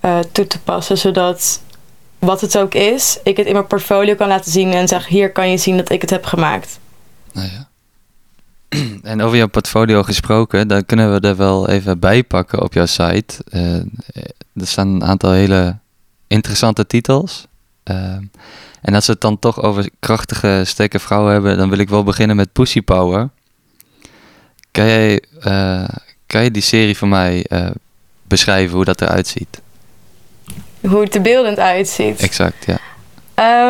eh, 0.00 0.18
toe 0.32 0.46
te 0.46 0.60
passen. 0.60 0.98
Zodat 0.98 1.60
wat 2.18 2.40
het 2.40 2.58
ook 2.58 2.74
is, 2.74 3.18
ik 3.24 3.36
het 3.36 3.46
in 3.46 3.52
mijn 3.52 3.66
portfolio 3.66 4.14
kan 4.14 4.28
laten 4.28 4.50
zien 4.52 4.72
en 4.72 4.88
zeg: 4.88 5.06
hier 5.06 5.32
kan 5.32 5.50
je 5.50 5.56
zien 5.56 5.76
dat 5.76 5.90
ik 5.90 6.00
het 6.00 6.10
heb 6.10 6.24
gemaakt. 6.24 6.78
Nou 7.32 7.48
ja. 7.48 7.71
En 9.02 9.22
over 9.22 9.36
jouw 9.36 9.48
portfolio 9.48 10.02
gesproken, 10.02 10.68
dan 10.68 10.86
kunnen 10.86 11.12
we 11.12 11.28
er 11.28 11.36
wel 11.36 11.68
even 11.68 11.98
bij 11.98 12.22
pakken 12.22 12.62
op 12.62 12.72
jouw 12.72 12.86
site. 12.86 13.34
Uh, 13.50 13.74
er 14.54 14.66
staan 14.66 14.88
een 14.88 15.04
aantal 15.04 15.32
hele 15.32 15.76
interessante 16.26 16.86
titels. 16.86 17.46
Uh, 17.90 17.96
en 18.80 18.94
als 18.94 19.06
we 19.06 19.12
het 19.12 19.20
dan 19.20 19.38
toch 19.38 19.62
over 19.62 19.90
krachtige, 19.98 20.62
sterke 20.66 20.98
vrouwen 20.98 21.32
hebben, 21.32 21.56
dan 21.56 21.68
wil 21.68 21.78
ik 21.78 21.88
wel 21.88 22.02
beginnen 22.02 22.36
met 22.36 22.52
Pussy 22.52 22.82
Power. 22.82 23.28
Kan 24.70 24.86
jij, 24.86 25.22
uh, 25.46 25.88
kan 26.26 26.44
je 26.44 26.50
die 26.50 26.62
serie 26.62 26.96
voor 26.96 27.08
mij 27.08 27.46
beschrijven 28.22 28.76
hoe 28.76 28.84
dat 28.84 29.00
eruit 29.00 29.26
ziet? 29.26 29.60
Hoe 30.80 31.00
het 31.00 31.14
er 31.14 31.22
beeldend 31.22 31.58
uitziet? 31.58 32.20
Exact, 32.20 32.66
ja. 32.66 32.78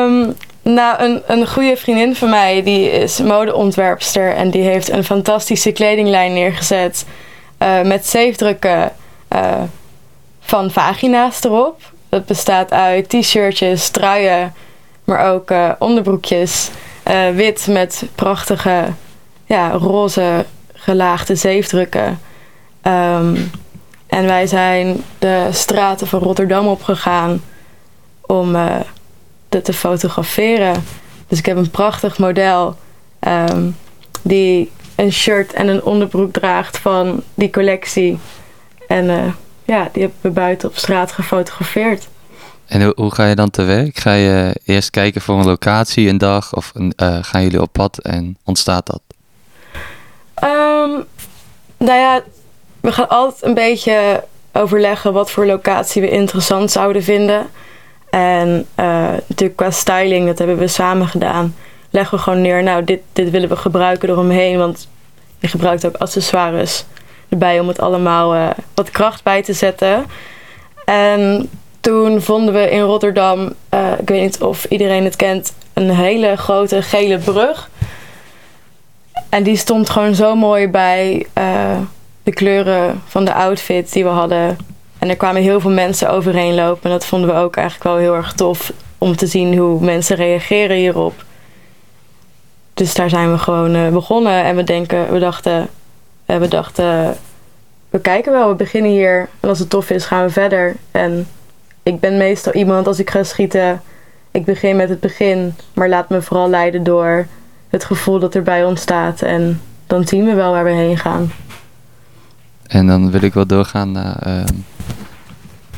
Um, 0.04 0.34
nou, 0.62 1.02
een, 1.02 1.22
een 1.26 1.46
goede 1.46 1.76
vriendin 1.76 2.16
van 2.16 2.30
mij, 2.30 2.62
die 2.62 2.90
is 2.90 3.18
modeontwerpster 3.18 4.34
en 4.34 4.50
die 4.50 4.62
heeft 4.62 4.90
een 4.90 5.04
fantastische 5.04 5.72
kledinglijn 5.72 6.32
neergezet 6.32 7.06
uh, 7.58 7.82
met 7.82 8.06
zeefdrukken 8.06 8.92
uh, 9.32 9.62
van 10.40 10.70
vagina's 10.70 11.44
erop. 11.44 11.80
Dat 12.08 12.26
bestaat 12.26 12.72
uit 12.72 13.08
t-shirtjes, 13.08 13.88
truien, 13.88 14.54
maar 15.04 15.32
ook 15.32 15.50
uh, 15.50 15.70
onderbroekjes. 15.78 16.70
wit 17.34 17.66
met 17.66 18.04
prachtige 18.14 18.84
ja, 19.46 19.70
roze 19.70 20.44
gelaagde 20.74 21.34
zeefdrukken. 21.34 22.20
Um, 22.82 23.50
en 24.06 24.26
wij 24.26 24.46
zijn 24.46 25.04
de 25.18 25.48
straten 25.50 26.06
van 26.06 26.20
Rotterdam 26.20 26.66
opgegaan 26.66 27.42
om 28.20 28.56
te 29.60 29.72
fotograferen. 29.72 30.84
Dus 31.28 31.38
ik 31.38 31.46
heb 31.46 31.56
een 31.56 31.70
prachtig 31.70 32.18
model 32.18 32.76
um, 33.20 33.76
die 34.22 34.70
een 34.96 35.12
shirt 35.12 35.52
en 35.52 35.68
een 35.68 35.82
onderbroek 35.82 36.32
draagt 36.32 36.78
van 36.78 37.22
die 37.34 37.50
collectie. 37.50 38.18
En 38.88 39.04
uh, 39.04 39.32
ja, 39.64 39.88
die 39.92 40.02
hebben 40.02 40.20
we 40.20 40.30
buiten 40.30 40.68
op 40.68 40.76
straat 40.76 41.12
gefotografeerd. 41.12 42.08
En 42.66 42.92
hoe, 42.96 43.14
ga 43.14 43.26
je 43.26 43.34
dan 43.34 43.50
te 43.50 43.62
werk? 43.62 43.98
Ga 43.98 44.12
je 44.12 44.60
eerst 44.64 44.90
kijken 44.90 45.20
voor 45.20 45.38
een 45.38 45.44
locatie, 45.44 46.08
een 46.08 46.18
dag, 46.18 46.54
of 46.54 46.72
uh, 46.74 46.92
gaan 47.20 47.42
jullie 47.42 47.60
op 47.60 47.72
pad 47.72 47.98
en 47.98 48.36
ontstaat 48.44 48.86
dat? 48.86 49.00
Um, 50.44 51.04
nou 51.76 51.98
ja, 51.98 52.22
we 52.80 52.92
gaan 52.92 53.08
altijd 53.08 53.42
een 53.42 53.54
beetje 53.54 54.24
overleggen 54.52 55.12
wat 55.12 55.30
voor 55.30 55.46
locatie 55.46 56.02
we 56.02 56.10
interessant 56.10 56.70
zouden 56.70 57.02
vinden. 57.02 57.46
En 58.12 58.66
uh, 58.76 59.10
natuurlijk 59.26 59.56
qua 59.56 59.70
styling, 59.70 60.26
dat 60.26 60.38
hebben 60.38 60.58
we 60.58 60.66
samen 60.66 61.08
gedaan. 61.08 61.54
Leggen 61.90 62.16
we 62.16 62.22
gewoon 62.22 62.40
neer, 62.40 62.62
nou, 62.62 62.84
dit, 62.84 63.00
dit 63.12 63.30
willen 63.30 63.48
we 63.48 63.56
gebruiken 63.56 64.08
eromheen. 64.08 64.58
Want 64.58 64.88
je 65.38 65.48
gebruikt 65.48 65.86
ook 65.86 65.96
accessoires 65.96 66.84
erbij 67.28 67.60
om 67.60 67.68
het 67.68 67.80
allemaal 67.80 68.34
uh, 68.34 68.50
wat 68.74 68.90
kracht 68.90 69.22
bij 69.22 69.42
te 69.42 69.52
zetten. 69.52 70.06
En 70.84 71.50
toen 71.80 72.22
vonden 72.22 72.54
we 72.54 72.70
in 72.70 72.80
Rotterdam, 72.80 73.52
uh, 73.74 73.92
ik 74.00 74.08
weet 74.08 74.22
niet 74.22 74.40
of 74.40 74.64
iedereen 74.64 75.04
het 75.04 75.16
kent, 75.16 75.54
een 75.72 75.90
hele 75.90 76.36
grote 76.36 76.82
gele 76.82 77.18
brug. 77.18 77.70
En 79.28 79.42
die 79.42 79.56
stond 79.56 79.90
gewoon 79.90 80.14
zo 80.14 80.34
mooi 80.34 80.68
bij 80.68 81.26
de 82.22 82.32
kleuren 82.32 83.02
van 83.06 83.24
de 83.24 83.34
outfit 83.34 83.92
die 83.92 84.04
we 84.04 84.10
hadden 84.10 84.56
en 85.02 85.08
er 85.08 85.16
kwamen 85.16 85.42
heel 85.42 85.60
veel 85.60 85.70
mensen 85.70 86.10
overheen 86.10 86.54
lopen. 86.54 86.82
En 86.82 86.90
dat 86.90 87.06
vonden 87.06 87.28
we 87.28 87.40
ook 87.40 87.56
eigenlijk 87.56 87.88
wel 87.88 87.96
heel 87.96 88.14
erg 88.14 88.32
tof 88.32 88.72
om 88.98 89.16
te 89.16 89.26
zien 89.26 89.58
hoe 89.58 89.80
mensen 89.80 90.16
reageren 90.16 90.76
hierop. 90.76 91.24
Dus 92.74 92.94
daar 92.94 93.08
zijn 93.08 93.32
we 93.32 93.38
gewoon 93.38 93.76
uh, 93.76 93.88
begonnen. 93.88 94.44
En 94.44 94.56
we, 94.56 94.64
denken, 94.64 95.12
we 95.12 95.18
dachten, 95.18 95.68
uh, 96.26 96.36
we 96.36 96.48
dachten, 96.48 97.16
we 97.90 98.00
kijken 98.00 98.32
wel, 98.32 98.48
we 98.48 98.54
beginnen 98.54 98.90
hier. 98.90 99.28
En 99.40 99.48
als 99.48 99.58
het 99.58 99.70
tof 99.70 99.90
is, 99.90 100.04
gaan 100.04 100.24
we 100.24 100.30
verder. 100.30 100.76
En 100.90 101.28
ik 101.82 102.00
ben 102.00 102.16
meestal 102.16 102.52
iemand, 102.52 102.86
als 102.86 102.98
ik 102.98 103.10
ga 103.10 103.22
schieten, 103.22 103.82
ik 104.30 104.44
begin 104.44 104.76
met 104.76 104.88
het 104.88 105.00
begin. 105.00 105.54
Maar 105.74 105.88
laat 105.88 106.08
me 106.08 106.22
vooral 106.22 106.48
leiden 106.48 106.82
door 106.82 107.26
het 107.68 107.84
gevoel 107.84 108.18
dat 108.18 108.34
erbij 108.34 108.64
ontstaat. 108.64 109.22
En 109.22 109.60
dan 109.86 110.06
zien 110.06 110.24
we 110.24 110.34
wel 110.34 110.52
waar 110.52 110.64
we 110.64 110.70
heen 110.70 110.98
gaan. 110.98 111.32
En 112.72 112.86
dan 112.86 113.10
wil 113.10 113.22
ik 113.22 113.34
wel 113.34 113.46
doorgaan 113.46 113.92
naar 113.92 114.26
uh, 114.26 114.44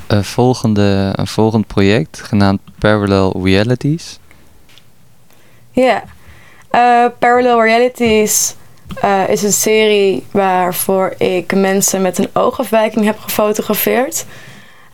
een, 0.06 0.24
volgende, 0.24 1.12
een 1.12 1.26
volgend 1.26 1.66
project 1.66 2.20
genaamd 2.20 2.60
Parallel 2.78 3.40
Realities. 3.44 4.18
Ja, 5.70 6.02
uh, 6.72 7.06
Parallel 7.18 7.62
Realities 7.62 8.54
uh, 9.04 9.28
is 9.28 9.42
een 9.42 9.52
serie 9.52 10.24
waarvoor 10.30 11.14
ik 11.18 11.54
mensen 11.54 12.02
met 12.02 12.18
een 12.18 12.28
oogafwijking 12.32 13.04
heb 13.04 13.18
gefotografeerd. 13.18 14.24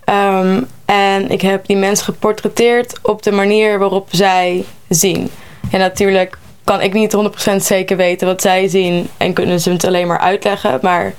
Um, 0.04 0.66
en 0.85 1.30
ik 1.30 1.40
heb 1.40 1.66
die 1.66 1.76
mensen 1.76 2.04
geportretteerd 2.04 2.99
op 3.02 3.23
de 3.23 3.33
manier 3.33 3.78
waarop 3.78 4.09
zij 4.11 4.64
zien. 4.88 5.30
En 5.71 5.78
natuurlijk 5.78 6.38
kan 6.64 6.80
ik 6.80 6.92
niet 6.92 7.16
100% 7.52 7.57
zeker 7.57 7.97
weten 7.97 8.26
wat 8.26 8.42
zij 8.42 8.69
zien 8.69 9.09
en 9.16 9.33
kunnen 9.33 9.61
ze 9.61 9.71
het 9.71 9.85
alleen 9.85 10.07
maar 10.07 10.19
uitleggen. 10.19 10.78
Maar 10.83 11.14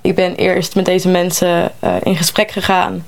ik 0.00 0.14
ben 0.14 0.34
eerst 0.34 0.74
met 0.74 0.84
deze 0.84 1.08
mensen 1.08 1.72
uh, 1.84 1.94
in 2.02 2.16
gesprek 2.16 2.50
gegaan. 2.50 3.06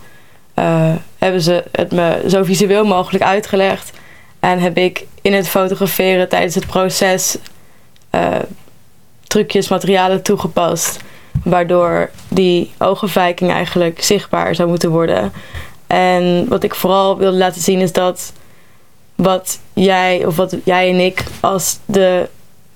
Uh, 0.58 0.94
hebben 1.18 1.40
ze 1.40 1.64
het 1.72 1.92
me 1.92 2.24
zo 2.28 2.42
visueel 2.42 2.84
mogelijk 2.84 3.24
uitgelegd. 3.24 3.92
En 4.40 4.58
heb 4.58 4.76
ik 4.76 5.06
in 5.22 5.32
het 5.32 5.48
fotograferen 5.48 6.28
tijdens 6.28 6.54
het 6.54 6.66
proces 6.66 7.36
uh, 8.14 8.36
trucjes, 9.22 9.68
materialen 9.68 10.22
toegepast. 10.22 11.00
Waardoor 11.44 12.10
die 12.28 12.72
oogafwijking 12.78 13.50
eigenlijk 13.50 14.02
zichtbaar 14.02 14.54
zou 14.54 14.68
moeten 14.68 14.90
worden. 14.90 15.32
En 15.86 16.48
wat 16.48 16.62
ik 16.62 16.74
vooral 16.74 17.18
wilde 17.18 17.36
laten 17.36 17.60
zien 17.60 17.80
is 17.80 17.92
dat 17.92 18.32
wat 19.14 19.58
jij 19.72 20.24
of 20.26 20.36
wat 20.36 20.56
jij 20.64 20.90
en 20.90 21.00
ik 21.00 21.24
als 21.40 21.78
de 21.84 22.28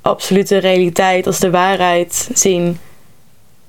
absolute 0.02 0.58
realiteit, 0.58 1.26
als 1.26 1.38
de 1.38 1.50
waarheid 1.50 2.28
zien, 2.34 2.78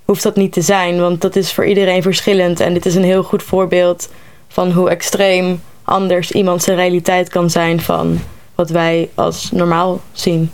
hoeft 0.08 0.24
dat 0.24 0.36
niet 0.36 0.54
te 0.54 0.62
zijn, 0.62 1.00
want 1.00 1.22
dat 1.22 1.36
is 1.36 1.54
voor 1.54 1.66
iedereen 1.66 2.02
verschillend. 2.02 2.60
En 2.60 2.74
dit 2.74 2.86
is 2.86 2.96
een 2.96 3.04
heel 3.04 3.24
goed 3.24 3.44
voorbeeld 3.44 4.10
van 4.48 4.72
hoe 4.72 4.90
extreem 4.90 5.62
anders 5.84 6.32
iemand 6.32 6.64
zijn 6.64 6.78
realiteit 6.78 7.30
kan 7.30 7.50
zijn 7.50 7.82
van 7.82 8.20
wat 8.56 8.70
wij 8.70 9.10
als 9.16 9.52
normaal 9.52 10.02
zien. 10.12 10.52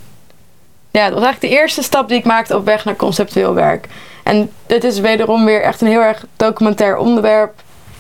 Ja, 0.92 1.04
dat 1.04 1.14
was 1.14 1.24
eigenlijk 1.24 1.54
de 1.54 1.60
eerste 1.60 1.84
stap 1.84 2.08
die 2.08 2.18
ik 2.18 2.26
maakte 2.26 2.56
op 2.56 2.66
weg 2.66 2.86
naar 2.86 2.96
conceptueel 2.96 3.54
werk. 3.54 3.88
En 4.24 4.52
dit 4.66 4.84
is 4.84 5.00
wederom 5.00 5.46
weer 5.46 5.62
echt 5.62 5.82
een 5.82 5.88
heel 5.88 6.02
erg 6.02 6.26
documentair 6.36 6.98
onderwerp. 6.98 7.54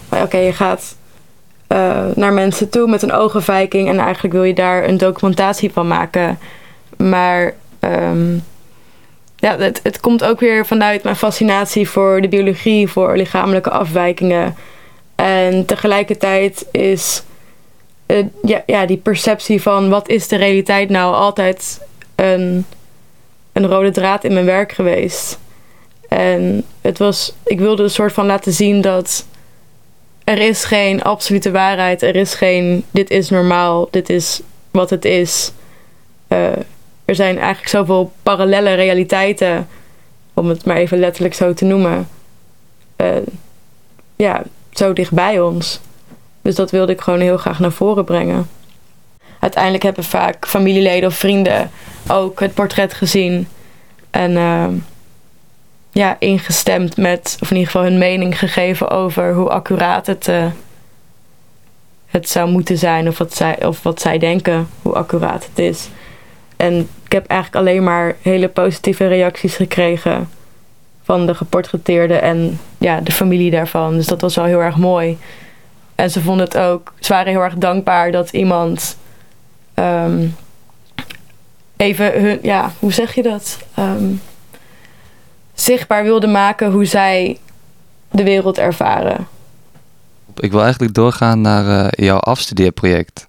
Oké, 0.10 0.38
je 0.38 0.54
gaat 0.54 0.96
uh, 1.68 2.06
naar 2.16 2.34
mensen 2.34 2.70
toe 2.70 2.88
met 2.88 3.02
een 3.02 3.12
ogenwijking 3.12 3.90
en 3.90 4.00
eigenlijk 4.00 4.34
wil 4.34 4.44
je 4.44 4.54
daar 4.54 4.88
een 4.88 4.98
documentatie 4.98 5.72
van 5.72 5.88
maken. 5.88 6.40
Maar 6.98 7.54
um, 7.80 8.44
ja, 9.44 9.58
het, 9.58 9.80
het 9.84 10.00
komt 10.00 10.24
ook 10.24 10.40
weer 10.40 10.66
vanuit 10.66 11.04
mijn 11.04 11.16
fascinatie 11.16 11.90
voor 11.90 12.22
de 12.22 12.28
biologie, 12.28 12.88
voor 12.88 13.18
lichamelijke 13.18 13.70
afwijkingen. 13.70 14.56
En 15.16 15.66
tegelijkertijd 15.66 16.66
is 16.72 17.24
uh, 18.08 18.26
ja, 18.44 18.64
ja, 18.66 18.86
die 18.86 18.98
perceptie 18.98 19.62
van 19.62 19.90
wat 19.90 20.10
is 20.10 20.28
de 20.28 20.36
realiteit 20.36 20.90
nou 20.90 21.16
altijd 21.16 21.82
een, 22.16 22.66
een 23.52 23.68
rode 23.68 23.92
draad 23.92 24.24
in 24.24 24.34
mijn 24.34 24.46
werk 24.46 24.72
geweest. 24.72 25.40
En 26.10 26.64
het 26.82 26.98
was, 26.98 27.34
ik 27.44 27.60
wilde 27.60 27.84
een 27.84 27.90
soort 27.90 28.14
van 28.14 28.26
laten 28.26 28.54
zien 28.54 28.82
dat 28.82 29.26
er 30.24 30.38
is 30.38 30.64
geen 30.64 31.02
absolute 31.02 31.52
waarheid. 31.52 32.02
Er 32.02 32.16
is 32.16 32.34
geen 32.34 32.86
dit 32.92 33.10
is 33.10 33.30
normaal, 33.30 33.88
dit 33.92 34.10
is 34.10 34.42
wat 34.72 34.90
het 34.90 35.06
is. 35.06 35.52
Uh, 36.28 36.48
er 37.06 37.16
zijn 37.16 37.38
eigenlijk 37.38 37.70
zoveel 37.70 38.12
parallele 38.24 38.74
realiteiten, 38.74 39.68
om 40.34 40.50
het 40.50 40.66
maar 40.66 40.76
even 40.76 41.00
letterlijk 41.00 41.34
zo 41.34 41.54
te 41.54 41.66
noemen, 41.66 42.08
uh, 42.98 43.08
ja, 44.16 44.44
zo 44.72 44.94
dichtbij 44.94 45.40
ons. 45.40 45.80
Dus 46.42 46.56
dat 46.56 46.72
wilde 46.72 46.92
ik 46.92 47.02
gewoon 47.02 47.20
heel 47.20 47.38
graag 47.38 47.60
naar 47.60 47.72
voren 47.72 48.04
brengen. 48.04 48.50
Uiteindelijk 49.40 49.84
hebben 49.84 50.04
vaak 50.04 50.48
familieleden 50.48 51.10
of 51.10 51.16
vrienden 51.16 51.72
ook 52.08 52.40
het 52.40 52.54
portret 52.54 52.94
gezien 52.94 53.48
en 54.10 54.32
uh, 54.32 54.68
ja, 55.92 56.16
ingestemd 56.20 56.98
met, 56.98 57.38
of 57.40 57.50
in 57.50 57.58
ieder 57.58 57.72
geval 57.72 57.88
hun 57.88 57.98
mening 57.98 58.40
gegeven 58.40 58.90
over 58.90 59.34
hoe 59.34 59.50
accuraat 59.50 60.08
het, 60.08 60.28
uh, 60.28 60.46
het 62.06 62.30
zou 62.30 62.50
moeten 62.50 62.78
zijn, 62.78 63.08
of 63.08 63.18
wat, 63.18 63.34
zij, 63.34 63.66
of 63.66 63.84
wat 63.84 64.02
zij 64.02 64.18
denken 64.18 64.68
hoe 64.82 64.94
accuraat 64.94 65.46
het 65.46 65.60
is. 65.60 65.90
En 66.64 66.90
ik 67.04 67.12
heb 67.12 67.28
eigenlijk 67.28 67.62
alleen 67.62 67.84
maar 67.84 68.16
hele 68.22 68.48
positieve 68.48 69.08
reacties 69.08 69.56
gekregen 69.56 70.30
van 71.04 71.26
de 71.26 71.36
geportretteerde 71.36 72.14
en 72.16 72.60
ja, 72.78 73.02
de 73.02 73.12
familie 73.12 73.52
daarvan. 73.52 73.96
Dus 73.96 74.08
dat 74.08 74.22
was 74.22 74.36
wel 74.36 74.46
heel 74.46 74.62
erg 74.62 74.78
mooi. 74.78 75.18
En 75.96 76.10
ze 76.10 76.22
vonden 76.22 76.46
het 76.46 76.58
ook, 76.58 76.94
ze 77.00 77.14
waren 77.14 77.32
heel 77.32 77.42
erg 77.42 77.56
dankbaar 77.56 78.12
dat 78.12 78.30
iemand 78.30 78.98
ehm, 79.74 80.28
even 81.78 82.22
hun, 82.22 82.40
ja, 82.42 82.72
hoe 82.80 82.94
zeg 82.94 83.16
je 83.16 83.24
dat? 83.24 83.58
Ehm, 83.74 84.12
zichtbaar 85.54 86.04
wilde 86.04 86.28
maken 86.28 86.72
hoe 86.72 86.86
zij 86.86 87.40
de 88.12 88.24
wereld 88.24 88.58
ervaren. 88.58 89.28
Ik 90.36 90.52
wil 90.52 90.62
eigenlijk 90.62 90.94
doorgaan 90.94 91.42
naar 91.42 91.66
uh, 91.66 91.88
jouw 92.06 92.20
afstudeerproject. 92.20 93.28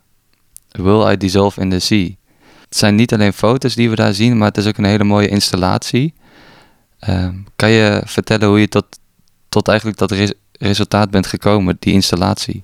Will 0.71 1.13
I 1.13 1.17
Dissolve 1.17 1.61
in 1.61 1.71
the 1.71 1.79
Sea? 1.79 2.17
Het 2.75 2.83
zijn 2.83 2.95
niet 2.95 3.13
alleen 3.13 3.33
foto's 3.33 3.75
die 3.75 3.91
we 3.91 3.97
daar 3.97 4.15
zien, 4.15 4.39
maar 4.39 4.49
het 4.49 4.57
is 4.57 4.67
ook 4.67 4.77
een 4.77 4.85
hele 4.85 5.05
mooie 5.05 5.29
installatie. 5.29 6.15
Uh, 7.09 7.29
kan 7.57 7.71
je 7.71 8.03
vertellen 8.05 8.49
hoe 8.49 8.61
je 8.61 8.69
tot, 8.69 8.85
tot 9.49 9.69
eigenlijk 9.69 9.99
dat 9.99 10.11
res 10.11 10.33
resultaat 10.59 11.11
bent 11.11 11.27
gekomen, 11.27 11.77
die 11.79 11.93
installatie? 11.93 12.63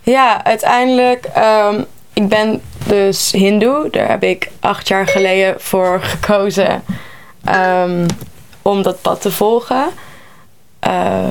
Ja, 0.00 0.44
uiteindelijk, 0.44 1.28
um, 1.36 1.84
ik 2.12 2.28
ben 2.28 2.60
dus 2.86 3.32
hindoe. 3.32 3.88
Daar 3.90 4.08
heb 4.08 4.22
ik 4.22 4.50
acht 4.60 4.88
jaar 4.88 5.06
geleden 5.06 5.54
voor 5.58 6.00
gekozen 6.02 6.82
um, 7.48 8.06
om 8.62 8.82
dat 8.82 9.02
pad 9.02 9.20
te 9.20 9.30
volgen. 9.30 9.88
Uh, 10.86 11.28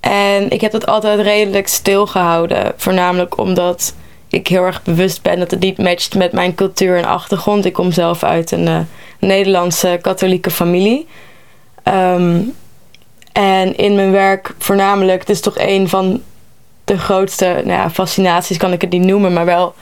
en 0.00 0.50
ik 0.50 0.60
heb 0.60 0.72
dat 0.72 0.86
altijd 0.86 1.20
redelijk 1.20 1.68
stilgehouden. 1.68 2.72
Voornamelijk 2.76 3.38
omdat 3.38 3.94
ik 4.34 4.46
heel 4.46 4.64
erg 4.64 4.82
bewust 4.82 5.22
ben 5.22 5.38
dat 5.38 5.50
het 5.50 5.60
niet 5.60 5.78
matcht 5.78 6.14
met 6.14 6.32
mijn 6.32 6.54
cultuur 6.54 6.96
en 6.96 7.04
achtergrond. 7.04 7.64
Ik 7.64 7.72
kom 7.72 7.92
zelf 7.92 8.22
uit 8.22 8.50
een 8.50 8.66
uh, 8.66 8.78
Nederlandse 9.18 9.98
katholieke 10.02 10.50
familie. 10.50 11.06
Um, 11.84 12.54
en 13.32 13.76
in 13.76 13.94
mijn 13.94 14.10
werk 14.10 14.54
voornamelijk, 14.58 15.20
het 15.20 15.28
is 15.28 15.40
toch 15.40 15.58
een 15.58 15.88
van 15.88 16.22
de 16.84 16.98
grootste 16.98 17.44
nou 17.44 17.78
ja, 17.78 17.90
fascinaties, 17.90 18.56
kan 18.56 18.72
ik 18.72 18.80
het 18.80 18.90
niet 18.90 19.02
noemen, 19.02 19.32
maar 19.32 19.44
wel 19.44 19.74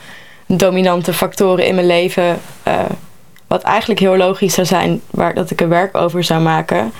dominante 0.46 1.12
factoren 1.12 1.66
in 1.66 1.74
mijn 1.74 1.86
leven. 1.86 2.40
Uh, 2.68 2.74
wat 3.46 3.62
eigenlijk 3.62 4.00
heel 4.00 4.16
logisch 4.16 4.54
zou 4.54 4.66
zijn, 4.66 5.00
waar 5.10 5.34
dat 5.34 5.50
ik 5.50 5.60
een 5.60 5.68
werk 5.68 5.96
over 5.96 6.24
zou 6.24 6.40
maken. 6.40 6.92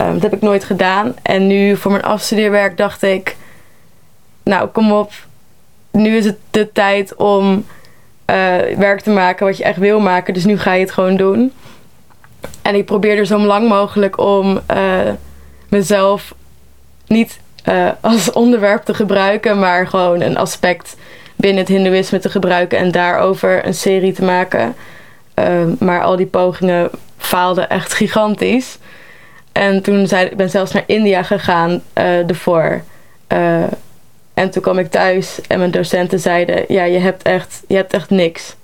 Um, 0.00 0.12
dat 0.12 0.22
heb 0.22 0.32
ik 0.32 0.40
nooit 0.40 0.64
gedaan. 0.64 1.14
En 1.22 1.46
nu 1.46 1.76
voor 1.76 1.90
mijn 1.90 2.04
afstudeerwerk 2.04 2.76
dacht 2.76 3.02
ik, 3.02 3.36
nou 4.42 4.68
kom 4.68 4.92
op, 4.92 5.12
nu 5.92 6.16
is 6.16 6.24
het 6.24 6.36
de 6.50 6.72
tijd 6.72 7.16
om 7.16 7.64
uh, 8.30 8.76
werk 8.76 9.00
te 9.00 9.10
maken 9.10 9.46
wat 9.46 9.56
je 9.56 9.64
echt 9.64 9.78
wil 9.78 10.00
maken. 10.00 10.34
Dus 10.34 10.44
nu 10.44 10.58
ga 10.58 10.72
je 10.72 10.80
het 10.80 10.90
gewoon 10.90 11.16
doen. 11.16 11.52
En 12.62 12.74
ik 12.74 12.84
probeer 12.84 13.18
er 13.18 13.26
zo 13.26 13.38
lang 13.38 13.68
mogelijk 13.68 14.18
om 14.18 14.60
uh, 14.70 15.10
mezelf 15.68 16.34
niet 17.06 17.40
uh, 17.68 17.88
als 18.00 18.32
onderwerp 18.42 18.84
te 18.84 18.94
gebruiken, 18.94 19.58
maar 19.58 19.86
gewoon 19.86 20.20
een 20.20 20.36
aspect 20.36 20.96
binnen 21.36 21.60
het 21.60 21.68
Hindoeïsme 21.68 22.18
te 22.18 22.30
gebruiken 22.30 22.78
en 22.78 22.90
daarover 22.90 23.66
een 23.66 23.74
serie 23.74 24.12
te 24.12 24.24
maken. 24.24 24.74
maar 25.78 26.02
al 26.02 26.16
die 26.16 26.26
pogingen 26.26 26.90
faalden 27.16 27.68
echt 27.68 27.92
gigantisch. 27.92 28.78
En 29.52 29.82
toen 29.82 30.06
zei 30.06 30.26
ik 30.26 30.36
ben 30.36 30.50
zelfs 30.50 30.72
naar 30.72 30.84
India 30.86 31.22
gegaan 31.22 31.82
ervoor. 32.26 32.82
En 34.38 34.50
toen 34.50 34.62
kwam 34.62 34.78
ik 34.78 34.90
thuis 34.90 35.40
en 35.46 35.58
mijn 35.58 35.70
docenten 35.70 36.20
zeiden: 36.20 36.64
Ja, 36.68 36.84
je 36.84 36.98
hebt 36.98 37.22
echt, 37.22 37.62
je 37.68 37.76
hebt 37.76 37.92
echt 37.92 38.10
niks. 38.10 38.54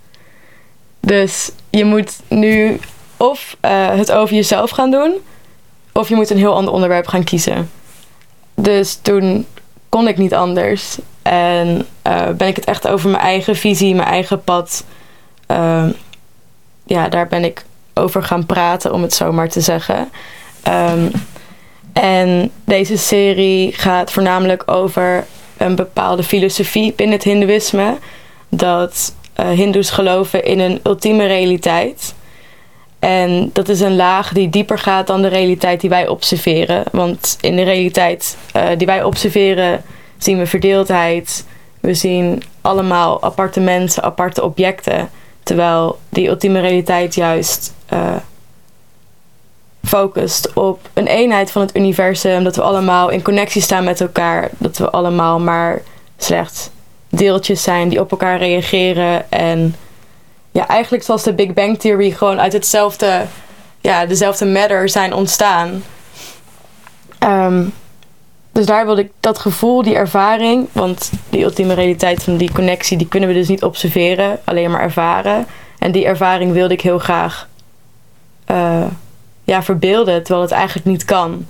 Dus 1.01 1.51
je 1.71 1.85
moet 1.85 2.17
nu 2.29 2.81
of 3.17 3.57
uh, 3.65 3.89
het 3.89 4.13
over 4.13 4.35
jezelf 4.35 4.71
gaan 4.71 4.91
doen, 4.91 5.15
of 5.93 6.09
je 6.09 6.15
moet 6.15 6.31
een 6.31 6.39
heel 6.39 6.55
ander 6.55 6.73
onderwerp 6.73 7.07
gaan 7.07 7.25
kiezen. 7.25 7.71
Dus 8.55 8.99
toen 9.03 9.47
kon 9.89 10.09
ik 10.09 10.17
niet 10.17 10.35
anders. 10.35 10.99
En 11.23 11.87
uh, 12.07 12.29
ben 12.29 12.49
ik 12.49 12.57
het 12.57 12.65
echt 12.65 12.89
over 12.89 13.11
mijn 13.11 13.23
eigen 13.23 13.57
visie, 13.57 13.95
mijn 13.95 14.09
eigen 14.09 14.45
pad. 14.45 14.85
Uh, 15.51 15.87
ja, 16.85 17.09
daar 17.09 17.27
ben 17.27 17.45
ik 17.45 17.65
over 17.95 18.23
gaan 18.23 18.47
praten, 18.47 18.93
om 18.93 19.03
het 19.03 19.15
zo 19.15 19.33
maar 19.33 19.49
te 19.49 19.61
zeggen. 19.61 20.09
Um, 20.69 21.11
en 21.93 22.51
deze 22.65 22.99
serie 22.99 23.73
gaat 23.73 24.13
voornamelijk 24.13 24.63
over 24.67 25.27
een 25.57 25.75
bepaalde 25.75 26.23
filosofie 26.23 26.93
binnen 26.97 27.17
het 27.17 27.25
Hindoeïsme. 27.25 27.97
Dat 28.49 29.15
uh, 29.41 29.49
Hindoes 29.49 29.91
geloven 29.91 30.45
in 30.45 30.59
een 30.59 30.81
ultieme 30.83 31.27
realiteit. 31.27 32.15
En 32.99 33.51
dat 33.53 33.69
is 33.69 33.81
een 33.81 33.97
laag 33.97 34.33
die 34.33 34.49
dieper 34.49 34.79
gaat 34.79 35.07
dan 35.07 35.23
de 35.23 35.29
realiteit 35.29 35.81
die 35.81 35.91
wij 35.91 36.09
observeren. 36.09 36.85
Want 36.93 37.39
in 37.41 37.57
de 37.57 37.63
realiteit 37.63 38.37
uh, 38.57 38.69
die 38.77 38.87
wij 38.87 39.03
observeren 39.03 39.83
zien 40.19 40.39
we 40.39 40.47
verdeeldheid. 40.47 41.45
We 41.81 41.95
zien 41.95 42.43
allemaal 42.61 43.23
aparte 43.23 43.61
mensen, 43.61 44.03
aparte 44.03 44.43
objecten. 44.43 45.11
Terwijl 45.43 45.99
die 46.09 46.29
ultieme 46.29 46.61
realiteit 46.61 47.15
juist 47.15 47.75
uh, 47.93 48.15
focust 49.85 50.53
op 50.53 50.89
een 50.93 51.07
eenheid 51.07 51.51
van 51.51 51.63
het 51.63 51.77
universum. 51.77 52.45
Dat 52.45 52.57
we 52.57 52.63
allemaal 52.63 53.09
in 53.09 53.23
connectie 53.23 53.63
staan 53.63 53.85
met 53.85 54.01
elkaar. 54.01 54.51
Dat 54.59 54.79
we 54.79 54.91
allemaal 54.91 55.41
maar 55.41 55.83
slechts 56.17 56.71
deeltjes 57.09 57.63
zijn 57.63 57.89
die 57.89 58.01
op 58.01 58.11
elkaar 58.11 58.39
reageren. 58.39 59.31
En 59.31 59.77
ja, 60.51 60.69
eigenlijk 60.69 61.05
zoals 61.05 61.23
de 61.23 61.35
Big 61.35 61.53
Bang 61.53 61.79
Theory 61.79 62.11
gewoon 62.11 62.41
uit 62.41 62.53
hetzelfde, 62.53 63.25
ja, 63.81 64.07
dezelfde 64.07 64.47
matter 64.47 64.89
zijn 64.89 65.15
ontstaan. 65.15 65.83
Um, 67.19 67.73
dus 68.53 68.67
daar 68.67 68.87
wilde 68.87 69.01
ik 69.01 69.11
dat 69.21 69.39
gevoel, 69.39 69.83
die 69.83 69.95
ervaring, 69.95 70.69
want 70.73 71.11
die 71.31 71.43
ultieme 71.43 71.75
realiteit 71.75 72.23
van 72.23 72.37
die 72.37 72.53
connectie, 72.53 72.97
die 72.97 73.09
kunnen 73.09 73.29
we 73.29 73.35
dus 73.35 73.49
niet 73.49 73.63
observeren, 73.63 74.39
alleen 74.45 74.71
maar 74.71 74.81
ervaren. 74.81 75.47
En 75.79 75.93
die 75.93 76.05
ervaring 76.05 76.53
wilde 76.53 76.75
ik 76.75 76.81
heel 76.81 76.99
graag 76.99 77.49
uh, 78.51 78.85
ja, 79.45 79.63
verbeelden, 79.63 80.23
terwijl 80.23 80.45
het 80.45 80.55
eigenlijk 80.55 80.87
niet 80.87 81.05
kan. 81.05 81.47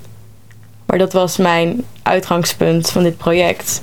Maar 0.87 0.99
dat 0.99 1.13
was 1.13 1.37
mijn 1.37 1.85
uitgangspunt 2.03 2.91
van 2.91 3.03
dit 3.03 3.17
project. 3.17 3.83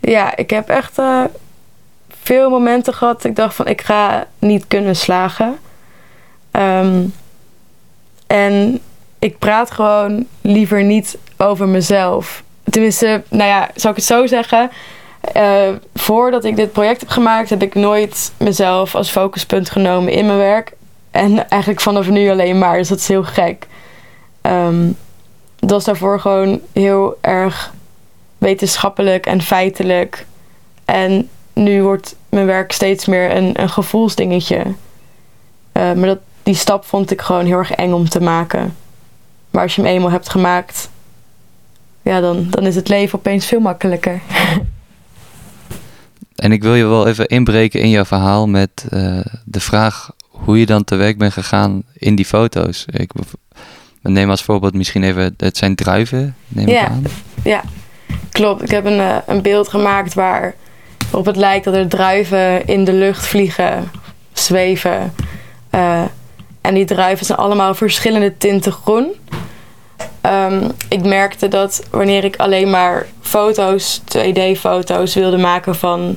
Ja, 0.00 0.36
ik 0.36 0.50
heb 0.50 0.68
echt 0.68 0.98
uh, 0.98 1.24
veel 2.08 2.50
momenten 2.50 2.94
gehad. 2.94 3.24
Ik 3.24 3.36
dacht 3.36 3.54
van 3.54 3.66
ik 3.66 3.80
ga 3.80 4.26
niet 4.38 4.64
kunnen 4.68 4.96
slagen. 4.96 5.58
Um, 6.52 7.14
en 8.26 8.80
ik 9.18 9.38
praat 9.38 9.70
gewoon 9.70 10.26
liever 10.40 10.84
niet 10.84 11.18
over 11.36 11.68
mezelf. 11.68 12.42
Tenminste, 12.64 13.22
nou 13.28 13.48
ja, 13.48 13.70
zou 13.74 13.88
ik 13.94 13.98
het 13.98 14.08
zo 14.08 14.26
zeggen. 14.26 14.70
Uh, 15.36 15.68
voordat 15.94 16.44
ik 16.44 16.56
dit 16.56 16.72
project 16.72 17.00
heb 17.00 17.08
gemaakt, 17.08 17.50
heb 17.50 17.62
ik 17.62 17.74
nooit 17.74 18.32
mezelf 18.36 18.94
als 18.94 19.10
focuspunt 19.10 19.70
genomen 19.70 20.12
in 20.12 20.26
mijn 20.26 20.38
werk. 20.38 20.72
En 21.14 21.48
eigenlijk 21.48 21.80
vanaf 21.80 22.08
nu 22.08 22.30
alleen 22.30 22.58
maar. 22.58 22.76
Dus 22.76 22.88
dat 22.88 22.98
is 22.98 23.08
heel 23.08 23.24
gek. 23.24 23.66
Um, 24.42 24.96
dat 25.58 25.70
was 25.70 25.84
daarvoor 25.84 26.20
gewoon 26.20 26.60
heel 26.72 27.18
erg 27.20 27.72
wetenschappelijk 28.38 29.26
en 29.26 29.42
feitelijk. 29.42 30.26
En 30.84 31.28
nu 31.52 31.82
wordt 31.82 32.16
mijn 32.28 32.46
werk 32.46 32.72
steeds 32.72 33.06
meer 33.06 33.36
een, 33.36 33.60
een 33.60 33.68
gevoelsdingetje. 33.68 34.58
Uh, 34.58 34.72
maar 35.72 36.06
dat, 36.06 36.18
die 36.42 36.54
stap 36.54 36.84
vond 36.84 37.10
ik 37.10 37.20
gewoon 37.20 37.46
heel 37.46 37.58
erg 37.58 37.70
eng 37.70 37.92
om 37.92 38.08
te 38.08 38.20
maken. 38.20 38.76
Maar 39.50 39.62
als 39.62 39.74
je 39.74 39.82
hem 39.82 39.90
eenmaal 39.90 40.10
hebt 40.10 40.28
gemaakt, 40.28 40.90
ja, 42.02 42.20
dan, 42.20 42.46
dan 42.50 42.66
is 42.66 42.74
het 42.74 42.88
leven 42.88 43.18
opeens 43.18 43.46
veel 43.46 43.60
makkelijker. 43.60 44.20
En 46.44 46.52
ik 46.52 46.62
wil 46.62 46.74
je 46.74 46.86
wel 46.86 47.06
even 47.06 47.26
inbreken 47.26 47.80
in 47.80 47.90
jouw 47.90 48.04
verhaal 48.04 48.48
met 48.48 48.86
uh, 48.90 49.20
de 49.44 49.60
vraag 49.60 50.10
hoe 50.28 50.58
je 50.58 50.66
dan 50.66 50.84
te 50.84 50.94
werk 50.94 51.18
bent 51.18 51.32
gegaan 51.32 51.82
in 51.94 52.14
die 52.14 52.24
foto's. 52.24 52.84
Ik 52.92 53.10
neem 54.02 54.30
als 54.30 54.42
voorbeeld 54.42 54.74
misschien 54.74 55.02
even, 55.02 55.34
het 55.36 55.56
zijn 55.56 55.74
druiven, 55.74 56.36
neem 56.48 56.68
ja. 56.68 56.82
ik 56.82 56.88
aan. 56.88 57.04
Ja, 57.44 57.62
klopt. 58.30 58.62
Ik 58.62 58.70
heb 58.70 58.84
een, 58.84 58.98
uh, 58.98 59.16
een 59.26 59.42
beeld 59.42 59.68
gemaakt 59.68 60.14
waar 60.14 60.54
op 61.10 61.26
het 61.26 61.36
lijkt 61.36 61.64
dat 61.64 61.74
er 61.74 61.88
druiven 61.88 62.66
in 62.66 62.84
de 62.84 62.92
lucht 62.92 63.26
vliegen, 63.26 63.90
zweven. 64.32 65.12
Uh, 65.74 66.02
en 66.60 66.74
die 66.74 66.84
druiven 66.84 67.26
zijn 67.26 67.38
allemaal 67.38 67.74
verschillende 67.74 68.36
tinten 68.36 68.72
groen. 68.72 69.12
Um, 70.22 70.70
ik 70.88 71.04
merkte 71.04 71.48
dat 71.48 71.82
wanneer 71.90 72.24
ik 72.24 72.36
alleen 72.36 72.70
maar 72.70 73.06
foto's, 73.20 74.00
2D-foto's 74.00 75.14
wilde 75.14 75.38
maken 75.38 75.74
van, 75.74 76.16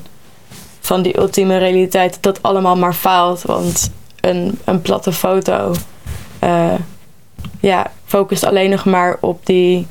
van 0.88 1.02
die 1.02 1.20
ultieme 1.20 1.58
realiteit, 1.58 2.18
dat 2.22 2.44
allemaal 2.44 2.76
maar 2.76 2.94
faalt. 2.94 3.42
Want 3.42 3.92
een, 4.22 4.60
een 4.64 4.82
platte 4.82 5.12
foto 5.12 5.74
uh, 6.44 6.74
ja, 7.60 7.92
focust 8.06 8.44
alleen 8.44 8.70
nog 8.70 8.86
maar 8.86 9.18
op 9.22 9.46
die, 9.46 9.88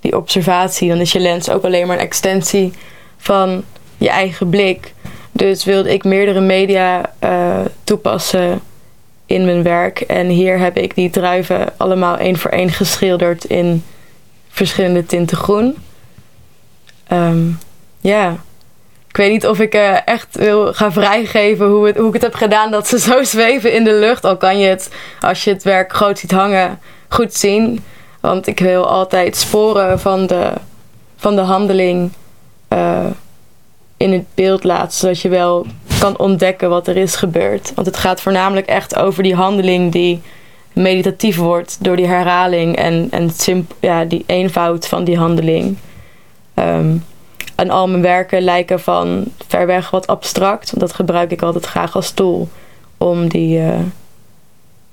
die 0.00 0.16
observatie. 0.16 0.88
Dan 0.88 0.98
is 0.98 1.12
je 1.12 1.20
lens 1.20 1.50
ook 1.50 1.64
alleen 1.64 1.86
maar 1.86 1.96
een 1.96 2.02
extensie 2.02 2.72
van 3.16 3.64
je 3.96 4.08
eigen 4.08 4.48
blik. 4.48 4.94
Dus 5.32 5.64
wilde 5.64 5.92
ik 5.92 6.04
meerdere 6.04 6.40
media 6.40 7.12
uh, 7.24 7.60
toepassen 7.84 8.60
in 9.26 9.44
mijn 9.44 9.62
werk. 9.62 10.00
En 10.00 10.26
hier 10.26 10.58
heb 10.58 10.76
ik 10.76 10.94
die 10.94 11.10
druiven 11.10 11.72
allemaal 11.76 12.16
één 12.16 12.38
voor 12.38 12.50
één 12.50 12.70
geschilderd 12.70 13.44
in 13.44 13.84
verschillende 14.48 15.06
tinten 15.06 15.36
groen. 15.36 15.76
Ehm, 17.06 17.46
ja, 18.00 18.36
ik 19.14 19.20
weet 19.20 19.30
niet 19.30 19.46
of 19.46 19.60
ik 19.60 19.74
uh, 19.74 19.96
echt 20.04 20.36
wil 20.36 20.72
gaan 20.72 20.92
vrijgeven 20.92 21.66
hoe, 21.66 21.92
hoe 21.96 22.06
ik 22.06 22.12
het 22.12 22.22
heb 22.22 22.34
gedaan 22.34 22.70
dat 22.70 22.88
ze 22.88 22.98
zo 23.10 23.22
zweven 23.22 23.72
in 23.72 23.84
de 23.84 23.92
lucht. 23.92 24.24
Al 24.24 24.36
kan 24.36 24.58
je 24.58 24.68
het, 24.68 24.90
als 25.20 25.44
je 25.44 25.50
het 25.50 25.62
werk 25.62 25.92
groot 25.92 26.18
ziet 26.18 26.30
hangen, 26.30 26.80
goed 27.08 27.34
zien. 27.34 27.84
Want 28.20 28.46
ik 28.46 28.58
wil 28.58 28.86
altijd 28.86 29.36
sporen 29.36 30.00
van 30.00 30.26
de, 30.26 30.52
van 31.16 31.34
de 31.36 31.40
handeling 31.40 32.12
uh, 32.68 33.06
in 33.96 34.12
het 34.12 34.24
beeld 34.34 34.64
laten. 34.64 34.98
Zodat 34.98 35.20
je 35.20 35.28
wel 35.28 35.66
kan 36.00 36.18
ontdekken 36.18 36.68
wat 36.68 36.86
er 36.86 36.96
is 36.96 37.16
gebeurd. 37.16 37.72
Want 37.74 37.86
het 37.86 37.96
gaat 37.96 38.20
voornamelijk 38.20 38.66
echt 38.66 38.96
over 38.96 39.22
die 39.22 39.34
handeling 39.34 39.92
die 39.92 40.22
meditatief 40.72 41.36
wordt 41.36 41.76
door 41.80 41.96
die 41.96 42.06
herhaling 42.06 42.76
en, 42.76 43.08
en 43.10 43.30
ja, 43.80 44.04
die 44.04 44.24
eenvoud 44.26 44.88
van 44.88 45.04
die 45.04 45.16
handeling. 45.16 45.76
Um, 46.54 47.04
en 47.54 47.70
al 47.70 47.88
mijn 47.88 48.02
werken 48.02 48.42
lijken 48.42 48.80
van 48.80 49.24
ver 49.46 49.66
weg 49.66 49.90
wat 49.90 50.06
abstract. 50.06 50.70
Want 50.70 50.80
dat 50.80 50.92
gebruik 50.92 51.30
ik 51.30 51.42
altijd 51.42 51.64
graag 51.64 51.94
als 51.94 52.10
tool 52.10 52.48
om 52.98 53.28
die, 53.28 53.58
uh, 53.58 53.78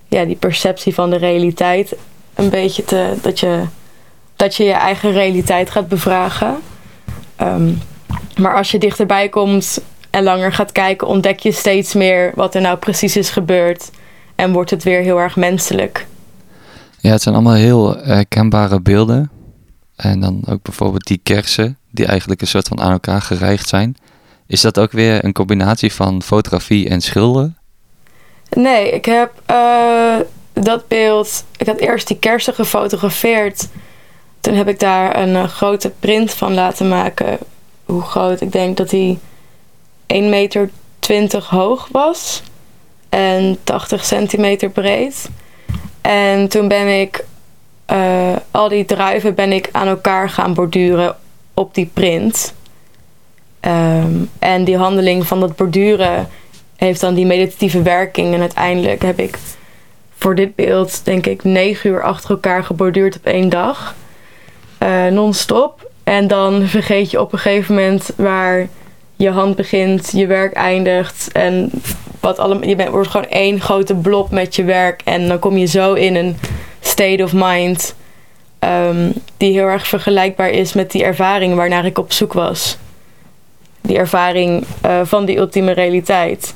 ja, 0.08 0.26
die 0.26 0.36
perceptie 0.36 0.93
van 0.93 1.10
de 1.10 1.17
realiteit 1.17 1.95
een 2.36 2.50
beetje 2.50 2.84
te. 2.84 3.13
dat 3.21 3.39
je 3.39 3.63
dat 4.36 4.56
je, 4.56 4.63
je 4.63 4.71
eigen 4.71 5.12
realiteit 5.12 5.69
gaat 5.69 5.88
bevragen. 5.88 6.56
Um, 7.41 7.82
maar 8.38 8.56
als 8.56 8.71
je 8.71 8.80
dichterbij 8.80 9.30
komt 9.30 9.82
en 10.10 10.24
langer 10.24 10.54
gaat 10.54 10.71
kijken, 10.71 11.08
ontdek 11.08 11.39
je 11.39 11.52
steeds 11.52 11.93
meer 11.93 12.32
wat 12.36 12.56
er 12.56 12.62
nou 12.62 12.78
precies 12.78 13.17
is 13.17 13.30
gebeurd. 13.30 13.89
En 14.36 14.52
wordt 14.52 14.69
het 14.69 14.84
weer 14.84 15.02
heel 15.02 15.19
erg 15.19 15.36
menselijk. 15.36 16.08
Ja, 16.97 17.12
het 17.12 17.21
zijn 17.21 17.36
allemaal 17.36 17.54
heel 17.54 17.97
herkenbare 17.97 18.82
beelden. 18.82 19.30
En 20.02 20.20
dan 20.20 20.44
ook 20.50 20.62
bijvoorbeeld 20.62 21.08
die 21.08 21.20
kersen, 21.24 21.78
die 21.90 22.06
eigenlijk 22.06 22.42
een 22.42 22.48
soort 22.48 22.68
van 22.68 22.82
aan 22.82 22.92
elkaar 22.92 23.22
gerijgd 23.22 23.68
zijn. 23.68 23.98
Is 24.48 24.62
dat 24.62 24.80
ook 24.80 24.92
weer 24.92 25.26
een 25.26 25.34
combinatie 25.34 25.94
van 25.94 26.24
fotografie 26.24 26.90
en 26.90 27.02
schilderen? 27.02 27.58
Nee, 28.50 28.92
ik 28.92 29.06
heb 29.06 29.32
uh, 29.52 30.16
dat 30.54 30.88
beeld. 30.88 31.46
Ik 31.58 31.68
had 31.68 31.78
eerst 31.80 32.08
die 32.08 32.20
kersen 32.20 32.54
gefotografeerd. 32.54 33.68
Toen 34.40 34.54
heb 34.54 34.68
ik 34.68 34.80
daar 34.80 35.18
een 35.18 35.36
uh, 35.36 35.44
grote 35.44 35.92
print 36.00 36.32
van 36.32 36.54
laten 36.54 36.88
maken. 36.88 37.38
Hoe 37.86 38.02
groot? 38.02 38.42
Ik 38.42 38.52
denk 38.52 38.78
dat 38.78 38.90
die 38.90 39.20
1,20 40.14 40.20
meter 40.20 40.70
hoog 41.50 41.88
was 41.92 42.44
en 43.10 43.58
80 43.64 44.06
centimeter 44.06 44.70
breed. 44.70 45.30
En 46.02 46.48
toen 46.48 46.68
ben 46.68 47.02
ik 47.02 47.26
uh, 47.91 48.36
al 48.52 48.70
die 48.70 48.86
druiven 48.86 49.36
ben 49.36 49.52
ik 49.52 49.70
aan 49.72 49.88
elkaar 49.88 50.30
gaan 50.30 50.54
borduren 50.54 51.15
op 51.54 51.74
die 51.76 51.89
print. 51.94 52.54
Um, 53.62 54.30
en 54.39 54.63
die 54.63 54.78
handeling 54.78 55.28
van 55.28 55.39
dat 55.39 55.56
borduren 55.56 56.28
heeft 56.76 57.02
dan 57.02 57.13
die 57.13 57.26
meditatieve 57.26 57.82
werking. 57.82 58.34
En 58.34 58.39
uiteindelijk 58.39 59.02
heb 59.02 59.20
ik 59.20 59.38
voor 60.17 60.36
dit 60.36 60.56
beeld, 60.56 61.06
denk 61.06 61.26
ik, 61.26 61.44
negen 61.44 61.89
uur 61.89 62.04
achter 62.04 62.30
elkaar 62.30 62.63
geborduurd 62.63 63.15
op 63.15 63.26
één 63.26 63.50
dag. 63.50 63.96
Uh, 64.84 65.08
non-stop. 65.08 65.89
En 66.04 66.28
dan 66.28 66.67
vergeet 66.67 67.12
je 67.12 67.22
op 67.22 67.34
een 67.34 67.39
gegeven 67.39 67.76
moment 67.76 68.12
waar 68.15 68.67
je 69.15 69.30
hand 69.30 69.56
begint, 69.56 70.12
je 70.12 70.28
werk 70.28 70.54
eindigt. 70.54 71.32
En 71.32 71.72
wat 72.20 72.39
allemaal, 72.39 72.67
je 72.67 72.76
bent, 72.76 72.89
wordt 72.89 73.10
gewoon 73.10 73.30
één 73.30 73.60
grote 73.60 73.96
blob 73.96 74.32
met 74.32 74.56
je 74.56 74.63
werk. 74.63 75.02
En 75.04 75.28
dan 75.28 75.39
kom 75.39 75.58
je 75.58 75.65
zo 75.65 75.94
in 75.94 76.15
een 76.15 76.38
state 76.82 77.24
of 77.24 77.34
mind. 77.34 77.96
Um, 78.60 79.13
die 79.38 79.52
heel 79.52 79.67
erg 79.67 79.88
vergelijkbaar 79.88 80.50
is 80.50 80.74
met 80.74 80.91
die 80.91 81.04
ervaring 81.04 81.56
waarnaar 81.56 81.86
ik 81.86 81.98
op 81.98 82.12
zoek 82.12 82.34
was. 82.34 82.78
Die 83.82 83.98
ervaring 83.98 84.65
uh, 84.86 85.02
van 85.04 85.26
die 85.26 85.38
ultieme 85.38 85.72
realiteit. 85.72 86.54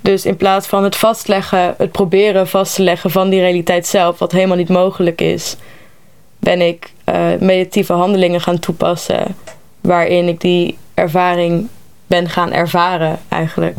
Dus 0.00 0.26
in 0.26 0.36
plaats 0.36 0.66
van 0.66 0.84
het 0.84 0.96
vastleggen, 0.96 1.74
het 1.78 1.92
proberen 1.92 2.48
vast 2.48 2.74
te 2.74 2.82
leggen 2.82 3.10
van 3.10 3.28
die 3.28 3.40
realiteit 3.40 3.86
zelf, 3.86 4.18
wat 4.18 4.32
helemaal 4.32 4.56
niet 4.56 4.68
mogelijk 4.68 5.20
is, 5.20 5.56
ben 6.38 6.60
ik 6.60 6.92
uh, 7.08 7.26
meditatieve 7.40 7.92
handelingen 7.92 8.40
gaan 8.40 8.58
toepassen. 8.58 9.36
Waarin 9.80 10.28
ik 10.28 10.40
die 10.40 10.78
ervaring 10.94 11.68
ben 12.06 12.28
gaan 12.28 12.52
ervaren, 12.52 13.18
eigenlijk. 13.28 13.76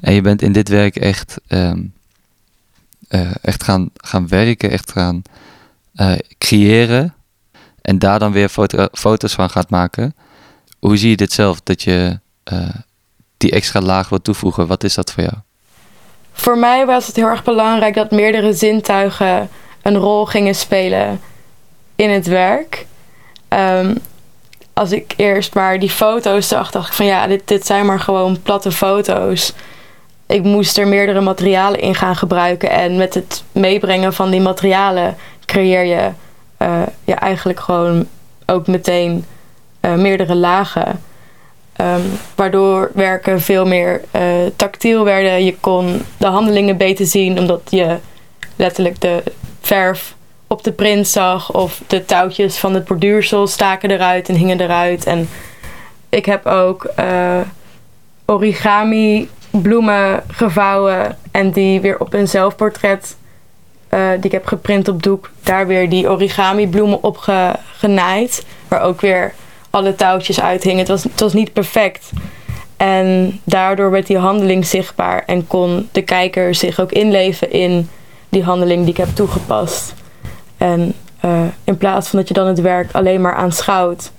En 0.00 0.14
je 0.14 0.20
bent 0.20 0.42
in 0.42 0.52
dit 0.52 0.68
werk 0.68 0.96
echt 0.96 1.40
um, 1.48 1.92
uh, 3.16 3.30
echt 3.42 3.62
gaan, 3.62 3.90
gaan 3.94 4.28
werken, 4.28 4.70
echt 4.70 4.92
gaan 4.92 5.22
uh, 5.94 6.12
creëren 6.38 7.14
en 7.82 7.98
daar 7.98 8.18
dan 8.18 8.32
weer 8.32 8.48
foto 8.48 8.88
foto's 8.92 9.34
van 9.34 9.50
gaat 9.50 9.70
maken. 9.70 10.14
Hoe 10.78 10.96
zie 10.96 11.10
je 11.10 11.16
dit 11.16 11.32
zelf, 11.32 11.60
dat 11.60 11.82
je 11.82 12.18
uh, 12.52 12.68
die 13.36 13.50
extra 13.50 13.80
laag 13.80 14.08
wil 14.08 14.22
toevoegen? 14.22 14.66
Wat 14.66 14.84
is 14.84 14.94
dat 14.94 15.12
voor 15.12 15.22
jou? 15.22 15.34
Voor 16.32 16.58
mij 16.58 16.86
was 16.86 17.06
het 17.06 17.16
heel 17.16 17.26
erg 17.26 17.44
belangrijk 17.44 17.94
dat 17.94 18.10
meerdere 18.10 18.52
zintuigen 18.52 19.48
een 19.82 19.96
rol 19.96 20.26
gingen 20.26 20.54
spelen 20.54 21.20
in 21.96 22.10
het 22.10 22.26
werk. 22.26 22.86
Um, 23.48 23.96
als 24.72 24.92
ik 24.92 25.14
eerst 25.16 25.54
maar 25.54 25.78
die 25.78 25.90
foto's 25.90 26.48
zag, 26.48 26.70
dacht 26.70 26.88
ik 26.88 26.94
van 26.94 27.06
ja, 27.06 27.26
dit, 27.26 27.48
dit 27.48 27.66
zijn 27.66 27.86
maar 27.86 28.00
gewoon 28.00 28.42
platte 28.42 28.72
foto's 28.72 29.52
ik 30.26 30.42
moest 30.42 30.78
er 30.78 30.88
meerdere 30.88 31.20
materialen 31.20 31.80
in 31.80 31.94
gaan 31.94 32.16
gebruiken. 32.16 32.70
En 32.70 32.96
met 32.96 33.14
het 33.14 33.44
meebrengen 33.52 34.12
van 34.12 34.30
die 34.30 34.40
materialen 34.40 35.16
creëer 35.44 35.84
je 35.84 36.10
uh, 36.58 36.82
ja, 37.04 37.20
eigenlijk 37.20 37.60
gewoon 37.60 38.06
ook 38.46 38.66
meteen 38.66 39.24
uh, 39.80 39.94
meerdere 39.94 40.34
lagen. 40.34 41.02
Um, 41.80 42.02
waardoor 42.34 42.90
werken 42.94 43.40
veel 43.40 43.66
meer 43.66 44.00
uh, 44.16 44.22
tactiel 44.56 45.04
werden. 45.04 45.44
Je 45.44 45.56
kon 45.60 46.02
de 46.16 46.26
handelingen 46.26 46.76
beter 46.76 47.06
zien, 47.06 47.38
omdat 47.38 47.60
je 47.68 47.96
letterlijk 48.56 49.00
de 49.00 49.22
verf 49.60 50.14
op 50.46 50.64
de 50.64 50.72
print 50.72 51.08
zag. 51.08 51.52
Of 51.52 51.82
de 51.86 52.04
touwtjes 52.04 52.56
van 52.56 52.74
het 52.74 52.84
borduursel 52.84 53.46
staken 53.46 53.90
eruit 53.90 54.28
en 54.28 54.34
hingen 54.34 54.60
eruit. 54.60 55.04
En 55.04 55.28
ik 56.08 56.26
heb 56.26 56.46
ook 56.46 56.90
origami 58.26 59.28
bloemen 59.62 60.22
gevouwen 60.28 61.18
en 61.30 61.50
die 61.50 61.80
weer 61.80 62.00
op 62.00 62.12
een 62.12 62.28
zelfportret 62.28 63.16
uh, 63.90 64.10
die 64.10 64.24
ik 64.24 64.32
heb 64.32 64.46
geprint 64.46 64.88
op 64.88 65.02
doek, 65.02 65.30
daar 65.42 65.66
weer 65.66 65.88
die 65.88 66.10
origami 66.10 66.68
bloemen 66.68 67.02
op 67.02 67.16
ge, 67.16 67.52
genaaid. 67.76 68.46
Waar 68.68 68.82
ook 68.82 69.00
weer 69.00 69.34
alle 69.70 69.94
touwtjes 69.94 70.40
uithingen. 70.40 70.78
Het 70.78 70.88
was, 70.88 71.02
het 71.02 71.20
was 71.20 71.32
niet 71.32 71.52
perfect. 71.52 72.10
En 72.76 73.40
daardoor 73.44 73.90
werd 73.90 74.06
die 74.06 74.18
handeling 74.18 74.66
zichtbaar 74.66 75.22
en 75.26 75.46
kon 75.46 75.88
de 75.92 76.02
kijker 76.02 76.54
zich 76.54 76.80
ook 76.80 76.92
inleven 76.92 77.52
in 77.52 77.88
die 78.28 78.42
handeling 78.42 78.80
die 78.80 78.90
ik 78.90 78.96
heb 78.96 79.14
toegepast. 79.14 79.94
En 80.56 80.94
uh, 81.24 81.40
in 81.64 81.76
plaats 81.76 82.08
van 82.08 82.18
dat 82.18 82.28
je 82.28 82.34
dan 82.34 82.46
het 82.46 82.60
werk 82.60 82.92
alleen 82.92 83.20
maar 83.20 83.34
aanschouwt, 83.34 84.10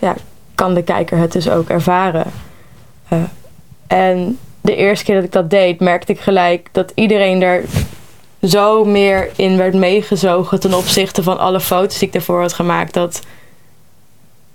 ja, 0.00 0.14
kan 0.54 0.74
de 0.74 0.82
kijker 0.82 1.18
het 1.18 1.32
dus 1.32 1.50
ook 1.50 1.68
ervaren. 1.68 2.26
Uh, 3.12 3.18
en 3.86 4.38
de 4.64 4.76
eerste 4.76 5.04
keer 5.04 5.14
dat 5.14 5.24
ik 5.24 5.32
dat 5.32 5.50
deed, 5.50 5.80
merkte 5.80 6.12
ik 6.12 6.20
gelijk 6.20 6.68
dat 6.72 6.92
iedereen 6.94 7.42
er 7.42 7.64
zo 8.42 8.84
meer 8.84 9.30
in 9.36 9.56
werd 9.56 9.74
meegezogen 9.74 10.60
ten 10.60 10.74
opzichte 10.74 11.22
van 11.22 11.38
alle 11.38 11.60
foto's 11.60 11.98
die 11.98 12.08
ik 12.08 12.14
ervoor 12.14 12.40
had 12.40 12.52
gemaakt. 12.52 12.94
Dat 12.94 13.20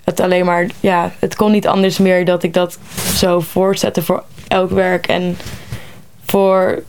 het 0.03 0.19
alleen 0.19 0.45
maar, 0.45 0.67
ja, 0.79 1.11
het 1.19 1.35
kon 1.35 1.51
niet 1.51 1.67
anders 1.67 1.97
meer 1.97 2.25
dat 2.25 2.43
ik 2.43 2.53
dat 2.53 2.77
zo 3.15 3.39
voortzette 3.39 4.01
voor 4.01 4.23
elk 4.47 4.69
werk. 4.69 5.07
En 5.07 5.37
voor 6.25 6.83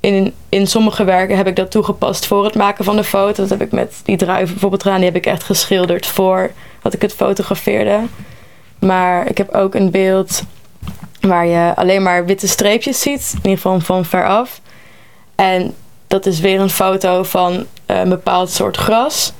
in, 0.00 0.34
in 0.48 0.66
sommige 0.66 1.04
werken 1.04 1.36
heb 1.36 1.46
ik 1.46 1.56
dat 1.56 1.70
toegepast 1.70 2.26
voor 2.26 2.44
het 2.44 2.54
maken 2.54 2.84
van 2.84 2.96
de 2.96 3.04
foto. 3.04 3.42
Dat 3.42 3.50
heb 3.50 3.62
ik 3.62 3.72
met 3.72 4.00
die 4.04 4.16
druiven 4.16 4.52
bijvoorbeeld 4.52 4.82
gedaan. 4.82 4.98
Die 4.98 5.08
heb 5.08 5.16
ik 5.16 5.26
echt 5.26 5.42
geschilderd 5.42 6.06
voor 6.06 6.50
dat 6.82 6.94
ik 6.94 7.02
het 7.02 7.14
fotografeerde. 7.14 8.00
Maar 8.78 9.28
ik 9.28 9.38
heb 9.38 9.54
ook 9.54 9.74
een 9.74 9.90
beeld 9.90 10.42
Waar 11.26 11.46
je 11.46 11.72
alleen 11.76 12.02
maar 12.02 12.26
witte 12.26 12.48
streepjes 12.48 13.00
ziet, 13.00 13.30
in 13.30 13.36
ieder 13.42 13.56
geval 13.56 13.80
van 13.80 14.04
veraf. 14.04 14.60
En 15.34 15.74
dat 16.06 16.26
is 16.26 16.40
weer 16.40 16.60
een 16.60 16.70
foto 16.70 17.22
van 17.22 17.66
eh, 17.86 17.98
een 17.98 18.08
bepaald 18.08 18.50
soort 18.50 18.76
gras. 18.76 19.32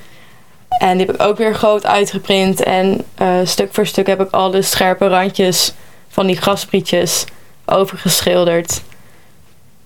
En 0.68 0.96
die 0.96 1.06
heb 1.06 1.14
ik 1.14 1.22
ook 1.22 1.36
weer 1.36 1.54
groot 1.54 1.86
uitgeprint. 1.86 2.62
En 2.62 3.04
uh, 3.22 3.28
stuk 3.44 3.74
voor 3.74 3.86
stuk 3.86 4.06
heb 4.06 4.20
ik 4.20 4.30
al 4.30 4.50
de 4.50 4.62
scherpe 4.62 5.08
randjes 5.08 5.72
van 6.08 6.26
die 6.26 6.36
grasprietjes 6.36 7.24
overgeschilderd. 7.64 8.82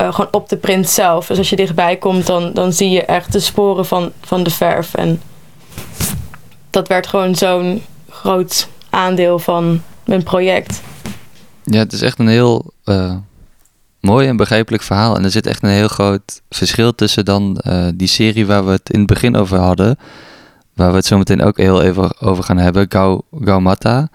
Uh, 0.01 0.15
gewoon 0.15 0.33
op 0.33 0.49
de 0.49 0.57
print 0.57 0.89
zelf. 0.89 1.27
Dus 1.27 1.39
als 1.39 1.51
je 1.51 1.57
dichtbij 1.57 1.97
komt, 1.97 2.27
dan, 2.27 2.53
dan 2.53 2.73
zie 2.73 2.91
je 2.91 3.05
echt 3.05 3.33
de 3.33 3.41
sporen 3.41 3.87
van, 3.87 4.13
van 4.21 4.43
de 4.43 4.51
verf. 4.51 4.95
En 4.95 5.23
dat 6.71 6.89
werd 6.89 7.07
gewoon 7.07 7.35
zo'n 7.35 7.85
groot 8.11 8.69
aandeel 8.91 9.39
van 9.39 9.83
mijn 10.05 10.23
project. 10.23 10.81
Ja, 11.71 11.79
het 11.79 11.93
is 11.93 12.03
echt 12.03 12.19
een 12.19 12.29
heel 12.29 12.73
uh, 12.85 13.15
mooi 14.01 14.29
en 14.29 14.37
begrijpelijk 14.37 14.83
verhaal. 14.83 15.17
En 15.17 15.25
er 15.25 15.31
zit 15.31 15.47
echt 15.47 15.63
een 15.63 15.69
heel 15.69 15.89
groot 15.89 16.43
verschil 16.49 16.95
tussen 16.95 17.25
dan 17.25 17.59
eh, 17.59 17.87
die 17.95 18.09
serie 18.09 18.47
waar 18.47 18.65
we 18.65 18.71
het 18.71 18.91
in 18.91 18.99
het 18.99 19.09
begin 19.09 19.37
over 19.37 19.59
hadden. 19.59 19.99
Waar 20.75 20.91
we 20.91 20.97
het 20.97 21.07
zo 21.07 21.19
meteen 21.19 21.43
ook 21.43 21.57
heel 21.57 21.83
even 21.83 22.21
over 22.21 22.45
gaan 22.45 22.57
hebben. 22.57 22.87
Gau, 22.89 23.21
Gaumata. 23.41 24.09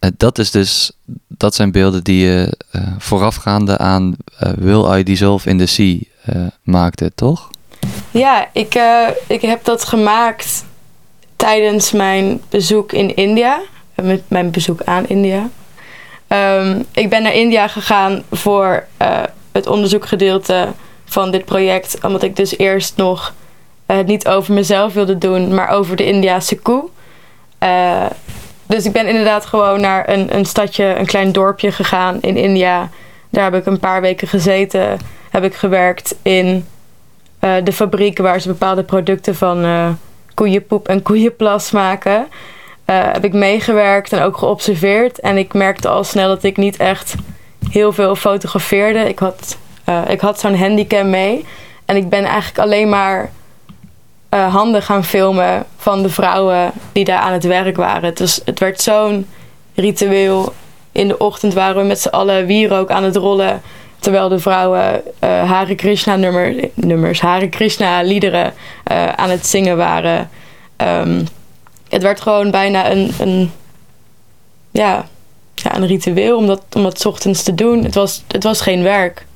Uh, 0.00 0.10
dat 0.16 0.38
is 0.38 0.50
dus, 0.50 0.92
dat 1.28 1.54
zijn 1.54 1.72
beelden 1.72 2.04
die 2.04 2.24
je 2.26 2.58
voorafgaande 2.98 3.78
aan 3.78 4.16
Will 4.56 4.98
I 4.98 5.02
Dissolve 5.02 5.48
in 5.48 5.58
the 5.58 5.66
Sea 5.66 5.98
maakte, 6.62 7.12
toch? 7.14 7.50
Ja, 8.10 8.48
ik, 8.52 8.80
ik 9.26 9.40
heb 9.40 9.64
dat 9.64 9.84
gemaakt 9.84 10.64
tijdens 11.36 11.92
mijn 11.92 12.40
bezoek 12.48 12.92
in 12.92 13.16
India. 13.16 13.60
Met 13.94 14.22
mijn 14.28 14.50
bezoek 14.50 14.82
aan 14.82 15.06
India. 15.06 15.48
Um, 16.32 16.84
ik 16.92 17.08
ben 17.08 17.22
naar 17.22 17.34
India 17.34 17.68
gegaan 17.68 18.22
voor 18.30 18.84
uh, 19.02 19.22
het 19.52 19.66
onderzoekgedeelte 19.66 20.68
van 21.04 21.30
dit 21.30 21.44
project. 21.44 21.98
Omdat 22.02 22.22
ik 22.22 22.36
dus 22.36 22.58
eerst 22.58 22.96
nog 22.96 23.34
het 23.86 24.06
niet 24.06 24.28
over 24.28 24.54
mezelf 24.54 24.92
wilde 24.92 25.18
doen, 25.18 25.54
maar 25.54 25.68
over 25.68 25.96
de 25.96 26.04
Indiase 26.04 26.58
koe. 26.58 26.84
Uh, 27.62 28.06
dus 28.66 28.84
ik 28.84 28.92
ben 28.92 29.06
inderdaad 29.06 29.46
gewoon 29.46 29.80
naar 29.80 30.08
een, 30.08 30.36
een 30.36 30.44
stadje, 30.44 30.84
een 30.84 31.06
klein 31.06 31.32
dorpje 31.32 31.72
gegaan 31.72 32.20
in 32.20 32.36
India. 32.36 32.88
Daar 33.30 33.44
heb 33.44 33.54
ik 33.54 33.66
een 33.66 33.80
paar 33.80 34.00
weken 34.00 34.28
gezeten. 34.28 34.98
Heb 35.30 35.44
ik 35.44 35.54
gewerkt 35.54 36.14
in 36.22 36.66
de 37.38 37.72
fabrieken 37.72 38.24
waar 38.24 38.40
ze 38.40 38.48
bepaalde 38.48 38.82
producten 38.82 39.34
van 39.34 39.98
koeienpoep 40.34 40.88
en 40.88 41.02
koeienplas 41.02 41.70
maken. 41.70 42.26
Uh, 42.90 42.96
heb 43.12 43.24
ik 43.24 43.32
meegewerkt 43.32 44.12
en 44.12 44.22
ook 44.22 44.36
geobserveerd. 44.36 45.20
En 45.20 45.36
ik 45.36 45.54
merkte 45.54 45.88
al 45.88 46.04
snel 46.04 46.28
dat 46.28 46.42
ik 46.42 46.56
niet 46.56 46.76
echt 46.76 47.14
heel 47.70 47.92
veel 47.92 48.16
fotografeerde. 48.16 49.08
Ik 49.08 49.18
had, 49.18 49.56
uh, 49.88 50.00
ik 50.08 50.20
had 50.20 50.40
zo'n 50.40 50.56
handicam 50.56 51.10
mee. 51.10 51.44
En 51.84 51.96
ik 51.96 52.08
ben 52.08 52.24
eigenlijk 52.24 52.58
alleen 52.58 52.88
maar 52.88 53.30
uh, 54.34 54.54
handen 54.54 54.82
gaan 54.82 55.04
filmen 55.04 55.64
van 55.76 56.02
de 56.02 56.08
vrouwen 56.08 56.72
die 56.92 57.04
daar 57.04 57.18
aan 57.18 57.32
het 57.32 57.44
werk 57.44 57.76
waren. 57.76 58.12
Was, 58.18 58.40
het 58.44 58.58
werd 58.58 58.80
zo'n 58.80 59.26
ritueel. 59.74 60.52
In 60.92 61.08
de 61.08 61.18
ochtend 61.18 61.54
waren 61.54 61.82
we 61.82 61.88
met 61.88 62.00
z'n 62.00 62.08
allen 62.08 62.46
wierook 62.46 62.90
aan 62.90 63.04
het 63.04 63.16
rollen. 63.16 63.60
Terwijl 63.98 64.28
de 64.28 64.38
vrouwen 64.38 65.02
Hare 65.20 65.74
Krishna 65.74 66.16
nummer, 66.16 66.54
nummers, 66.74 67.20
Hare 67.20 67.48
Krishna 67.48 68.02
liederen 68.02 68.54
aan 69.16 69.30
het 69.30 69.46
zingen 69.46 69.76
waren. 69.76 70.30
Um, 70.76 71.26
het 71.90 72.02
werd 72.02 72.20
gewoon 72.20 72.50
bijna 72.50 72.90
een, 72.90 73.12
een, 73.18 73.50
ja, 74.70 75.08
ja, 75.54 75.76
een 75.76 75.86
ritueel 75.86 76.36
om 76.36 76.46
dat, 76.46 76.62
om 76.72 76.82
dat 76.82 77.06
ochtends 77.06 77.42
te 77.42 77.54
doen. 77.54 77.84
Het 77.84 77.94
was, 77.94 78.24
het 78.28 78.42
was 78.42 78.60
geen 78.60 78.82
werk. 78.82 79.26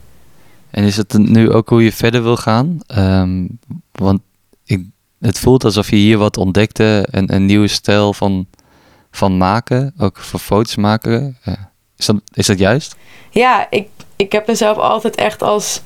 En 0.71 0.85
is 0.85 0.97
het 0.97 1.19
nu 1.19 1.53
ook 1.53 1.69
hoe 1.69 1.85
je 1.85 1.93
verder 1.93 2.23
wil 2.23 2.37
gaan? 2.37 2.81
Um, 2.97 3.59
want 3.93 4.21
ik, 4.65 4.85
het 5.21 5.39
voelt 5.39 5.65
alsof 5.65 5.91
je 5.91 5.97
hier 5.97 6.19
wat 6.19 6.37
ontdekte, 6.37 7.07
een, 7.11 7.35
een 7.35 7.47
nieuwe 7.47 7.69
stijl 7.69 8.13
van, 8.13 8.47
van 9.11 9.37
maken, 9.37 9.95
ook 9.99 10.19
voor 10.19 10.41
foto's 10.41 10.77
maken. 10.77 11.39
Is, 11.97 12.07
dat, 12.07 12.17
is 12.33 12.47
dat 12.47 12.59
juist? 12.59 12.97
Ja, 13.31 13.67
ik, 13.71 13.89
ik 14.17 14.33
heb 14.33 14.47
mezelf 14.47 14.77
altijd 14.77 15.15
echt 15.15 15.43
als 15.43 15.81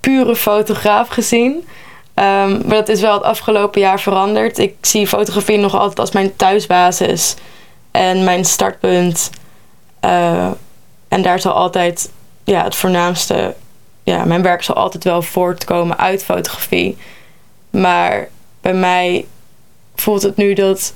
pure 0.00 0.36
fotograaf 0.36 1.08
gezien. 1.08 1.64
Um, 2.18 2.60
maar 2.66 2.76
dat 2.76 2.88
is 2.88 3.00
wel 3.00 3.14
het 3.14 3.22
afgelopen 3.22 3.80
jaar 3.80 4.00
veranderd. 4.00 4.58
Ik 4.58 4.74
zie 4.80 5.06
fotografie 5.06 5.58
nog 5.58 5.74
altijd 5.74 5.98
als 5.98 6.10
mijn 6.10 6.36
thuisbasis 6.36 7.34
en 7.90 8.24
mijn 8.24 8.44
startpunt. 8.44 9.30
Uh, 10.04 10.50
en 11.08 11.22
daar 11.22 11.40
zal 11.40 11.52
altijd 11.52 12.10
ja, 12.44 12.64
het 12.64 12.76
voornaamste. 12.76 13.54
Ja, 14.02 14.24
mijn 14.24 14.42
werk 14.42 14.62
zal 14.62 14.74
altijd 14.74 15.04
wel 15.04 15.22
voortkomen 15.22 15.98
uit 15.98 16.24
fotografie. 16.24 16.96
Maar 17.70 18.28
bij 18.60 18.74
mij 18.74 19.26
voelt 19.94 20.22
het 20.22 20.36
nu 20.36 20.54
dat 20.54 20.94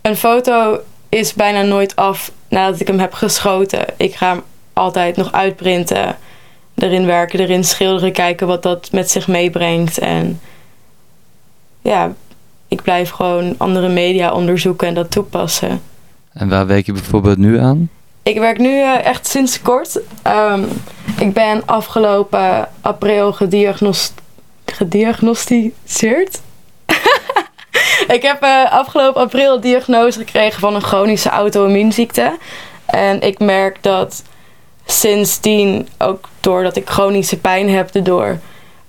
een 0.00 0.16
foto 0.16 0.80
is 1.08 1.34
bijna 1.34 1.62
nooit 1.62 1.96
af 1.96 2.30
nadat 2.48 2.80
ik 2.80 2.86
hem 2.86 2.98
heb 2.98 3.12
geschoten. 3.12 3.84
Ik 3.96 4.14
ga 4.14 4.28
hem 4.28 4.42
altijd 4.72 5.16
nog 5.16 5.32
uitprinten 5.32 6.16
erin 6.76 7.06
werken, 7.06 7.40
erin 7.40 7.64
schilderen, 7.64 8.12
kijken 8.12 8.46
wat 8.46 8.62
dat 8.62 8.88
met 8.92 9.10
zich 9.10 9.28
meebrengt. 9.28 9.98
En 9.98 10.40
ja, 11.82 12.12
ik 12.68 12.82
blijf 12.82 13.10
gewoon 13.10 13.54
andere 13.58 13.88
media 13.88 14.32
onderzoeken 14.32 14.88
en 14.88 14.94
dat 14.94 15.10
toepassen. 15.10 15.82
En 16.32 16.48
waar 16.48 16.66
werk 16.66 16.86
je 16.86 16.92
bijvoorbeeld 16.92 17.38
nu 17.38 17.58
aan? 17.58 17.90
Ik 18.22 18.38
werk 18.38 18.58
nu 18.58 18.68
uh, 18.68 19.04
echt 19.04 19.26
sinds 19.26 19.62
kort. 19.62 20.00
Um, 20.26 20.68
ik 21.18 21.32
ben 21.32 21.66
afgelopen 21.66 22.68
april 22.80 23.32
gediagnost 23.32 24.12
gediagnosticeerd. 24.64 26.40
ik 28.16 28.22
heb 28.22 28.42
uh, 28.42 28.72
afgelopen 28.72 29.22
april 29.22 29.60
diagnose 29.60 30.18
gekregen 30.18 30.60
van 30.60 30.74
een 30.74 30.82
chronische 30.82 31.28
auto-immuunziekte. 31.28 32.36
En 32.86 33.20
ik 33.20 33.38
merk 33.38 33.82
dat 33.82 34.22
sindsdien, 34.86 35.88
ook 35.98 36.28
doordat 36.40 36.76
ik 36.76 36.88
chronische 36.88 37.38
pijn 37.38 37.70
heb, 37.70 37.94
erdoor 37.94 38.38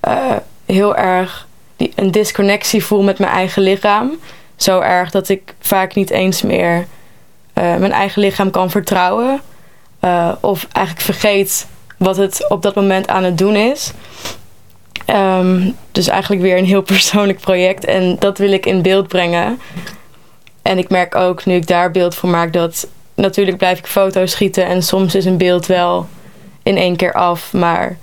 uh, 0.08 0.36
heel 0.66 0.96
erg 0.96 1.48
een 1.96 2.12
disconnectie 2.12 2.84
voel 2.84 3.04
met 3.04 3.20
mijn 3.20 3.32
eigen 3.32 3.62
lichaam. 3.62 4.20
Zo 4.56 4.80
erg 4.80 5.12
dat 5.12 5.30
ik 5.30 5.54
vaak 5.60 5.96
niet 5.96 6.10
eens 6.10 6.42
meer 6.42 6.78
uh, 6.78 7.76
mijn 7.76 7.92
eigen 7.92 8.22
lichaam 8.22 8.52
kan 8.52 8.70
vertrouwen. 8.70 9.42
Uh, 10.02 10.32
of 10.42 10.68
eigenlijk 10.72 11.06
vergeet 11.06 11.68
wat 11.98 12.18
het 12.18 12.50
op 12.50 12.62
dat 12.62 12.76
moment 12.76 13.08
aan 13.08 13.24
het 13.24 13.38
doen 13.38 13.56
is. 13.56 13.92
Um, 15.08 15.76
dus 15.92 16.08
eigenlijk 16.08 16.42
weer 16.42 16.58
een 16.58 16.66
heel 16.66 16.82
persoonlijk 16.94 17.40
project. 17.40 17.86
En 17.86 18.16
dat 18.20 18.38
wil 18.38 18.52
ik 18.52 18.66
in 18.66 18.82
beeld 18.82 19.08
brengen. 19.08 19.60
En 20.62 20.78
ik 20.78 20.90
merk 20.90 21.16
ook, 21.16 21.46
nu 21.46 21.56
ik 21.56 21.68
daar 21.68 21.92
beeld 21.92 22.16
voor 22.16 22.30
maak, 22.30 22.54
dat 22.54 22.88
natuurlijk 23.18 23.58
blijf 23.58 23.80
ik 23.80 23.88
foto's 23.88 24.32
schieten 24.32 24.66
en 24.66 24.84
soms 24.84 25.16
is 25.16 25.26
een 25.26 25.38
beeld 25.38 25.66
wel 25.66 26.08
in 26.64 26.78
één 26.78 26.96
keer 26.96 27.14
af. 27.14 27.54
Maar 27.54 27.98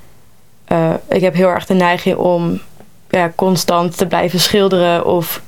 uh, 0.68 0.94
ik 1.08 1.20
heb 1.20 1.34
heel 1.34 1.48
erg 1.48 1.66
de 1.66 1.74
neiging 1.74 2.16
om 2.16 2.60
ja, 3.10 3.32
constant 3.36 3.96
te 3.96 4.06
blijven 4.06 4.40
schilderen 4.40 5.06
of 5.06 5.42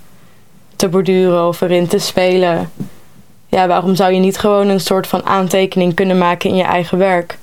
te 0.76 0.88
borduren 0.88 1.46
of 1.46 1.61
erin 1.61 1.87
te 1.87 1.98
spelen. 1.98 2.70
Ja, 3.48 3.66
waarom 3.66 3.94
zou 3.94 4.12
je 4.12 4.20
niet 4.20 4.38
gewoon 4.38 4.68
een 4.68 4.81
soort 4.81 5.07
van 5.07 5.24
aantekening 5.24 5.94
kunnen 5.94 6.18
maken 6.18 6.50
in 6.50 6.57
je 6.57 6.62
eigen 6.62 6.98
werk? 6.98 7.38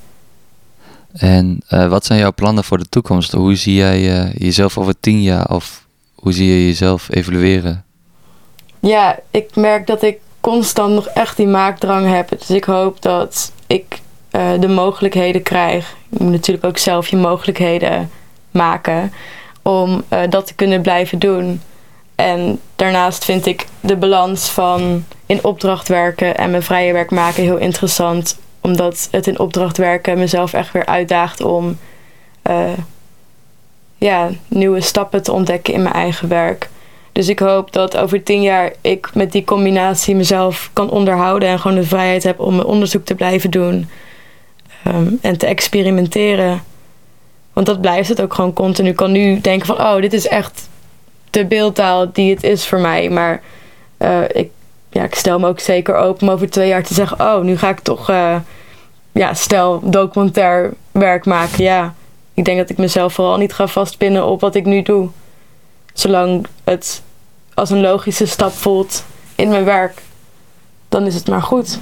En 1.12 1.62
uh, 1.70 1.88
wat 1.88 2.04
zijn 2.04 2.18
jouw 2.18 2.32
plannen 2.32 2.64
voor 2.64 2.78
de 2.78 2.88
toekomst? 2.88 3.32
Hoe 3.32 3.54
zie 3.54 3.74
jij 3.74 4.00
uh, 4.00 4.34
jezelf 4.34 4.78
over 4.78 4.94
tien 5.00 5.22
jaar 5.22 5.50
of 5.50 5.86
hoe 6.14 6.32
zie 6.32 6.48
je 6.48 6.66
jezelf 6.66 7.08
evolueren? 7.10 7.84
Ja, 8.80 9.18
ik 9.30 9.56
merk 9.56 9.86
dat 9.86 10.02
ik 10.02 10.18
constant 10.44 10.94
nog 10.94 11.06
echt 11.06 11.36
die 11.36 11.46
maakdrang 11.46 12.08
heb. 12.14 12.28
Dus 12.28 12.50
ik 12.50 12.64
hoop 12.64 13.02
dat 13.02 13.52
ik 13.66 14.00
uh, 14.32 14.50
de 14.60 14.68
mogelijkheden 14.68 15.42
krijg. 15.42 15.96
Je 16.08 16.22
moet 16.22 16.32
natuurlijk 16.32 16.64
ook 16.64 16.78
zelf 16.78 17.08
je 17.08 17.16
mogelijkheden 17.16 18.10
maken 18.50 19.12
om 19.62 20.04
uh, 20.12 20.20
dat 20.28 20.46
te 20.46 20.54
kunnen 20.54 20.82
blijven 20.82 21.18
doen. 21.18 21.60
En 22.14 22.60
daarnaast 22.76 23.24
vind 23.24 23.46
ik 23.46 23.66
de 23.80 23.96
balans 23.96 24.48
van 24.48 25.04
in 25.26 25.44
opdracht 25.44 25.88
werken 25.88 26.36
en 26.36 26.50
mijn 26.50 26.62
vrije 26.62 26.92
werk 26.92 27.10
maken 27.10 27.42
heel 27.42 27.56
interessant. 27.56 28.38
Omdat 28.60 29.08
het 29.10 29.26
in 29.26 29.38
opdracht 29.38 29.76
werken 29.76 30.18
mezelf 30.18 30.52
echt 30.52 30.72
weer 30.72 30.86
uitdaagt 30.86 31.40
om 31.42 31.78
uh, 32.50 32.72
ja, 33.96 34.30
nieuwe 34.48 34.80
stappen 34.80 35.22
te 35.22 35.32
ontdekken 35.32 35.74
in 35.74 35.82
mijn 35.82 35.94
eigen 35.94 36.28
werk. 36.28 36.68
Dus 37.14 37.28
ik 37.28 37.38
hoop 37.38 37.72
dat 37.72 37.96
over 37.96 38.22
tien 38.22 38.42
jaar 38.42 38.72
ik 38.80 39.14
met 39.14 39.32
die 39.32 39.44
combinatie 39.44 40.16
mezelf 40.16 40.70
kan 40.72 40.90
onderhouden 40.90 41.48
en 41.48 41.58
gewoon 41.58 41.76
de 41.76 41.86
vrijheid 41.86 42.22
heb 42.22 42.40
om 42.40 42.54
mijn 42.54 42.66
onderzoek 42.66 43.04
te 43.04 43.14
blijven 43.14 43.50
doen 43.50 43.88
um, 44.86 45.18
en 45.22 45.38
te 45.38 45.46
experimenteren. 45.46 46.62
Want 47.52 47.66
dat 47.66 47.80
blijft 47.80 48.08
het 48.08 48.22
ook 48.22 48.34
gewoon 48.34 48.52
continu. 48.52 48.88
Ik 48.88 48.96
kan 48.96 49.12
nu 49.12 49.40
denken 49.40 49.66
van, 49.66 49.78
oh, 49.78 50.00
dit 50.00 50.12
is 50.12 50.28
echt 50.28 50.68
de 51.30 51.44
beeldtaal 51.44 52.12
die 52.12 52.34
het 52.34 52.42
is 52.42 52.66
voor 52.66 52.78
mij. 52.78 53.10
Maar 53.10 53.42
uh, 53.98 54.22
ik, 54.32 54.50
ja, 54.90 55.02
ik 55.02 55.14
stel 55.14 55.38
me 55.38 55.48
ook 55.48 55.60
zeker 55.60 55.94
open 55.94 56.28
om 56.28 56.34
over 56.34 56.50
twee 56.50 56.68
jaar 56.68 56.82
te 56.82 56.94
zeggen, 56.94 57.20
oh, 57.20 57.42
nu 57.42 57.58
ga 57.58 57.68
ik 57.68 57.80
toch, 57.80 58.10
uh, 58.10 58.36
ja, 59.12 59.34
stel 59.34 59.80
documentair 59.82 60.72
werk 60.92 61.24
maken. 61.24 61.64
Ja, 61.64 61.94
ik 62.34 62.44
denk 62.44 62.58
dat 62.58 62.70
ik 62.70 62.78
mezelf 62.78 63.12
vooral 63.12 63.36
niet 63.36 63.52
ga 63.52 63.66
vastpinnen 63.66 64.26
op 64.26 64.40
wat 64.40 64.54
ik 64.54 64.64
nu 64.64 64.82
doe 64.82 65.08
zolang 65.94 66.46
het 66.64 67.02
als 67.54 67.70
een 67.70 67.80
logische 67.80 68.26
stap 68.26 68.52
voelt 68.52 69.04
in 69.34 69.48
mijn 69.48 69.64
werk, 69.64 70.02
dan 70.88 71.06
is 71.06 71.14
het 71.14 71.28
maar 71.28 71.42
goed. 71.42 71.78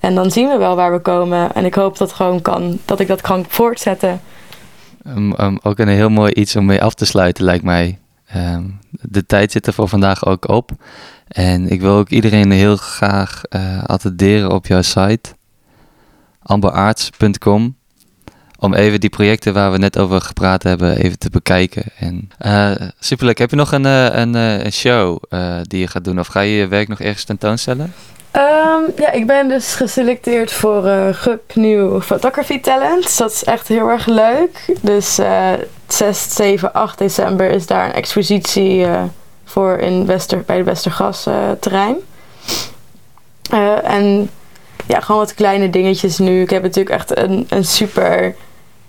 En 0.00 0.14
dan 0.14 0.30
zien 0.30 0.48
we 0.48 0.56
wel 0.56 0.76
waar 0.76 0.92
we 0.92 0.98
komen. 0.98 1.54
En 1.54 1.64
ik 1.64 1.74
hoop 1.74 1.98
dat, 1.98 2.12
gewoon 2.12 2.42
kan, 2.42 2.78
dat 2.84 3.00
ik 3.00 3.06
dat 3.06 3.20
kan 3.20 3.44
voortzetten. 3.48 4.20
Um, 5.06 5.34
um, 5.40 5.58
ook 5.62 5.78
een 5.78 5.88
heel 5.88 6.08
mooi 6.08 6.32
iets 6.32 6.56
om 6.56 6.64
mee 6.64 6.82
af 6.82 6.94
te 6.94 7.04
sluiten, 7.04 7.44
lijkt 7.44 7.64
mij. 7.64 7.98
Um, 8.36 8.78
de 8.90 9.26
tijd 9.26 9.52
zit 9.52 9.66
er 9.66 9.72
voor 9.72 9.88
vandaag 9.88 10.26
ook 10.26 10.48
op. 10.48 10.70
En 11.28 11.68
ik 11.68 11.80
wil 11.80 11.94
ook 11.94 12.08
iedereen 12.08 12.50
heel 12.50 12.76
graag 12.76 13.42
uh, 13.50 13.84
attenderen 13.84 14.50
op 14.50 14.66
jouw 14.66 14.82
site. 14.82 15.34
amberaarts.com 16.42 17.75
om 18.58 18.74
even 18.74 19.00
die 19.00 19.10
projecten 19.10 19.54
waar 19.54 19.72
we 19.72 19.78
net 19.78 19.98
over 19.98 20.20
gepraat 20.20 20.62
hebben, 20.62 20.96
even 20.96 21.18
te 21.18 21.30
bekijken. 21.30 21.82
En 21.98 22.30
uh, 22.46 22.70
superleuk. 22.98 23.38
Heb 23.38 23.50
je 23.50 23.56
nog 23.56 23.72
een, 23.72 23.84
een, 23.84 24.34
een 24.34 24.72
show 24.72 25.22
die 25.62 25.80
je 25.80 25.86
gaat 25.86 26.04
doen? 26.04 26.18
Of 26.18 26.26
ga 26.26 26.40
je 26.40 26.56
je 26.56 26.66
werk 26.66 26.88
nog 26.88 27.00
ergens 27.00 27.24
tentoonstellen? 27.24 27.92
Um, 28.32 28.92
ja, 28.96 29.12
ik 29.12 29.26
ben 29.26 29.48
dus 29.48 29.74
geselecteerd 29.74 30.52
voor 30.52 30.86
uh, 30.86 31.08
GUP 31.12 31.54
Nieuw 31.54 32.00
Photography 32.00 32.60
Talent. 32.60 33.18
dat 33.18 33.32
is 33.32 33.44
echt 33.44 33.68
heel 33.68 33.88
erg 33.88 34.06
leuk. 34.06 34.76
Dus 34.80 35.18
uh, 35.18 35.52
6, 35.88 36.34
7, 36.34 36.72
8 36.72 36.98
december 36.98 37.50
is 37.50 37.66
daar 37.66 37.86
een 37.86 37.92
expositie 37.92 38.86
voor 39.44 39.78
in 39.78 40.06
Wester, 40.06 40.42
bij 40.46 40.56
de 40.56 40.64
Westergas 40.64 41.28
terrein. 41.60 41.96
en 43.82 44.30
ja, 44.86 45.00
gewoon 45.00 45.20
wat 45.20 45.34
kleine 45.34 45.70
dingetjes 45.70 46.18
nu. 46.18 46.40
Ik 46.40 46.50
heb 46.50 46.62
natuurlijk 46.62 46.94
echt 46.94 47.18
een, 47.18 47.46
een 47.48 47.64
super 47.64 48.34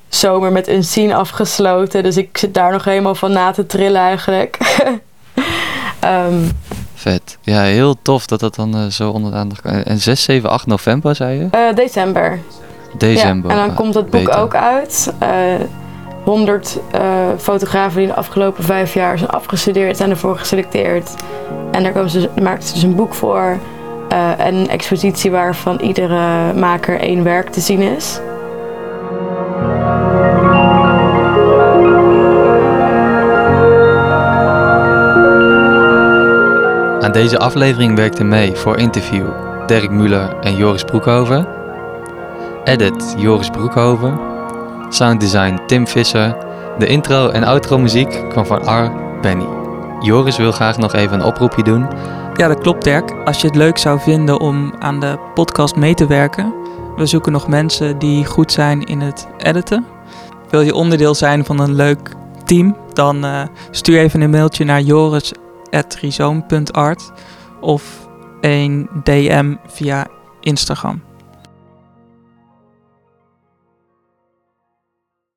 zomer 0.09 0.51
met 0.51 0.67
een 0.67 0.83
scene 0.83 1.15
afgesloten. 1.15 2.03
Dus 2.03 2.17
ik 2.17 2.37
zit 2.37 2.53
daar 2.53 2.71
nog 2.71 2.83
helemaal 2.83 3.15
van 3.15 3.31
na 3.31 3.51
te 3.51 3.65
trillen 3.65 4.01
eigenlijk. 4.01 4.57
um, 6.03 6.51
Vet. 6.93 7.37
Ja, 7.41 7.61
heel 7.61 7.95
tof 8.01 8.25
dat 8.25 8.39
dat 8.39 8.55
dan 8.55 8.77
uh, 8.77 8.85
zo 8.85 9.09
onder 9.09 9.31
de 9.31 9.37
aandacht 9.37 9.61
kan. 9.61 9.71
En 9.71 9.99
6, 9.99 10.23
7, 10.23 10.49
8 10.49 10.67
november, 10.67 11.15
zei 11.15 11.39
je? 11.39 11.47
Uh, 11.69 11.75
december. 11.75 12.39
December. 12.97 13.51
Ja, 13.51 13.57
en 13.57 13.67
dan 13.67 13.75
komt 13.75 13.93
het 13.93 14.09
boek 14.09 14.35
ook 14.35 14.55
uit. 14.55 15.13
Uh, 15.23 15.29
100 16.23 16.77
fotografen 17.37 17.97
die 17.97 18.07
de 18.07 18.13
afgelopen 18.13 18.63
vijf 18.63 18.93
jaar 18.93 19.17
zijn 19.17 19.29
afgestudeerd 19.29 19.97
zijn 19.97 20.09
ervoor 20.09 20.37
geselecteerd. 20.37 21.15
En 21.71 21.83
daar 21.83 21.91
komen 21.91 22.09
ze, 22.09 22.29
maakten 22.41 22.67
ze 22.67 22.73
dus 22.73 22.83
een 22.83 22.95
boek 22.95 23.13
voor. 23.13 23.57
En 24.09 24.55
een 24.55 24.69
expositie 24.69 25.31
waarvan 25.31 25.79
iedere 25.79 26.53
maker 26.53 26.99
één 26.99 27.23
werk 27.23 27.49
te 27.49 27.59
zien 27.59 27.81
is. 27.81 28.19
Aan 37.01 37.11
deze 37.11 37.37
aflevering 37.39 37.95
werkten 37.95 38.27
mee 38.27 38.55
voor 38.55 38.77
interview 38.77 39.27
Dirk 39.65 39.89
Muller 39.89 40.39
en 40.39 40.55
Joris 40.55 40.83
Broekhoven. 40.83 41.47
Edit 42.63 43.15
Joris 43.17 43.49
Broekhoven. 43.49 44.19
Sounddesign 44.89 45.59
Tim 45.65 45.87
Visser. 45.87 46.35
De 46.77 46.87
intro 46.87 47.29
en 47.29 47.43
outro 47.43 47.77
muziek 47.77 48.29
kwam 48.29 48.45
van 48.45 48.69
R. 48.69 48.91
Benny. 49.21 49.45
Joris 49.99 50.37
wil 50.37 50.51
graag 50.51 50.77
nog 50.77 50.93
even 50.93 51.19
een 51.19 51.25
oproepje 51.25 51.63
doen. 51.63 51.87
Ja, 52.37 52.47
dat 52.47 52.59
klopt 52.59 52.83
Dirk. 52.83 53.11
Als 53.25 53.41
je 53.41 53.47
het 53.47 53.55
leuk 53.55 53.77
zou 53.77 53.99
vinden 53.99 54.39
om 54.39 54.73
aan 54.79 54.99
de 54.99 55.19
podcast 55.33 55.75
mee 55.75 55.93
te 55.93 56.07
werken. 56.07 56.53
We 56.95 57.05
zoeken 57.05 57.31
nog 57.31 57.47
mensen 57.47 57.99
die 57.99 58.25
goed 58.25 58.51
zijn 58.51 58.83
in 58.83 58.99
het 58.99 59.27
editen. 59.37 59.85
Wil 60.49 60.61
je 60.61 60.73
onderdeel 60.73 61.15
zijn 61.15 61.45
van 61.45 61.59
een 61.59 61.75
leuk 61.75 62.15
team? 62.45 62.77
Dan 62.93 63.25
uh, 63.25 63.43
stuur 63.71 63.99
even 63.99 64.21
een 64.21 64.29
mailtje 64.29 64.63
naar 64.63 64.81
Joris 64.81 65.31
rhizoom.art 65.99 67.11
of 67.61 68.07
een 68.41 68.89
DM 69.03 69.55
via 69.67 70.07
Instagram. 70.39 71.06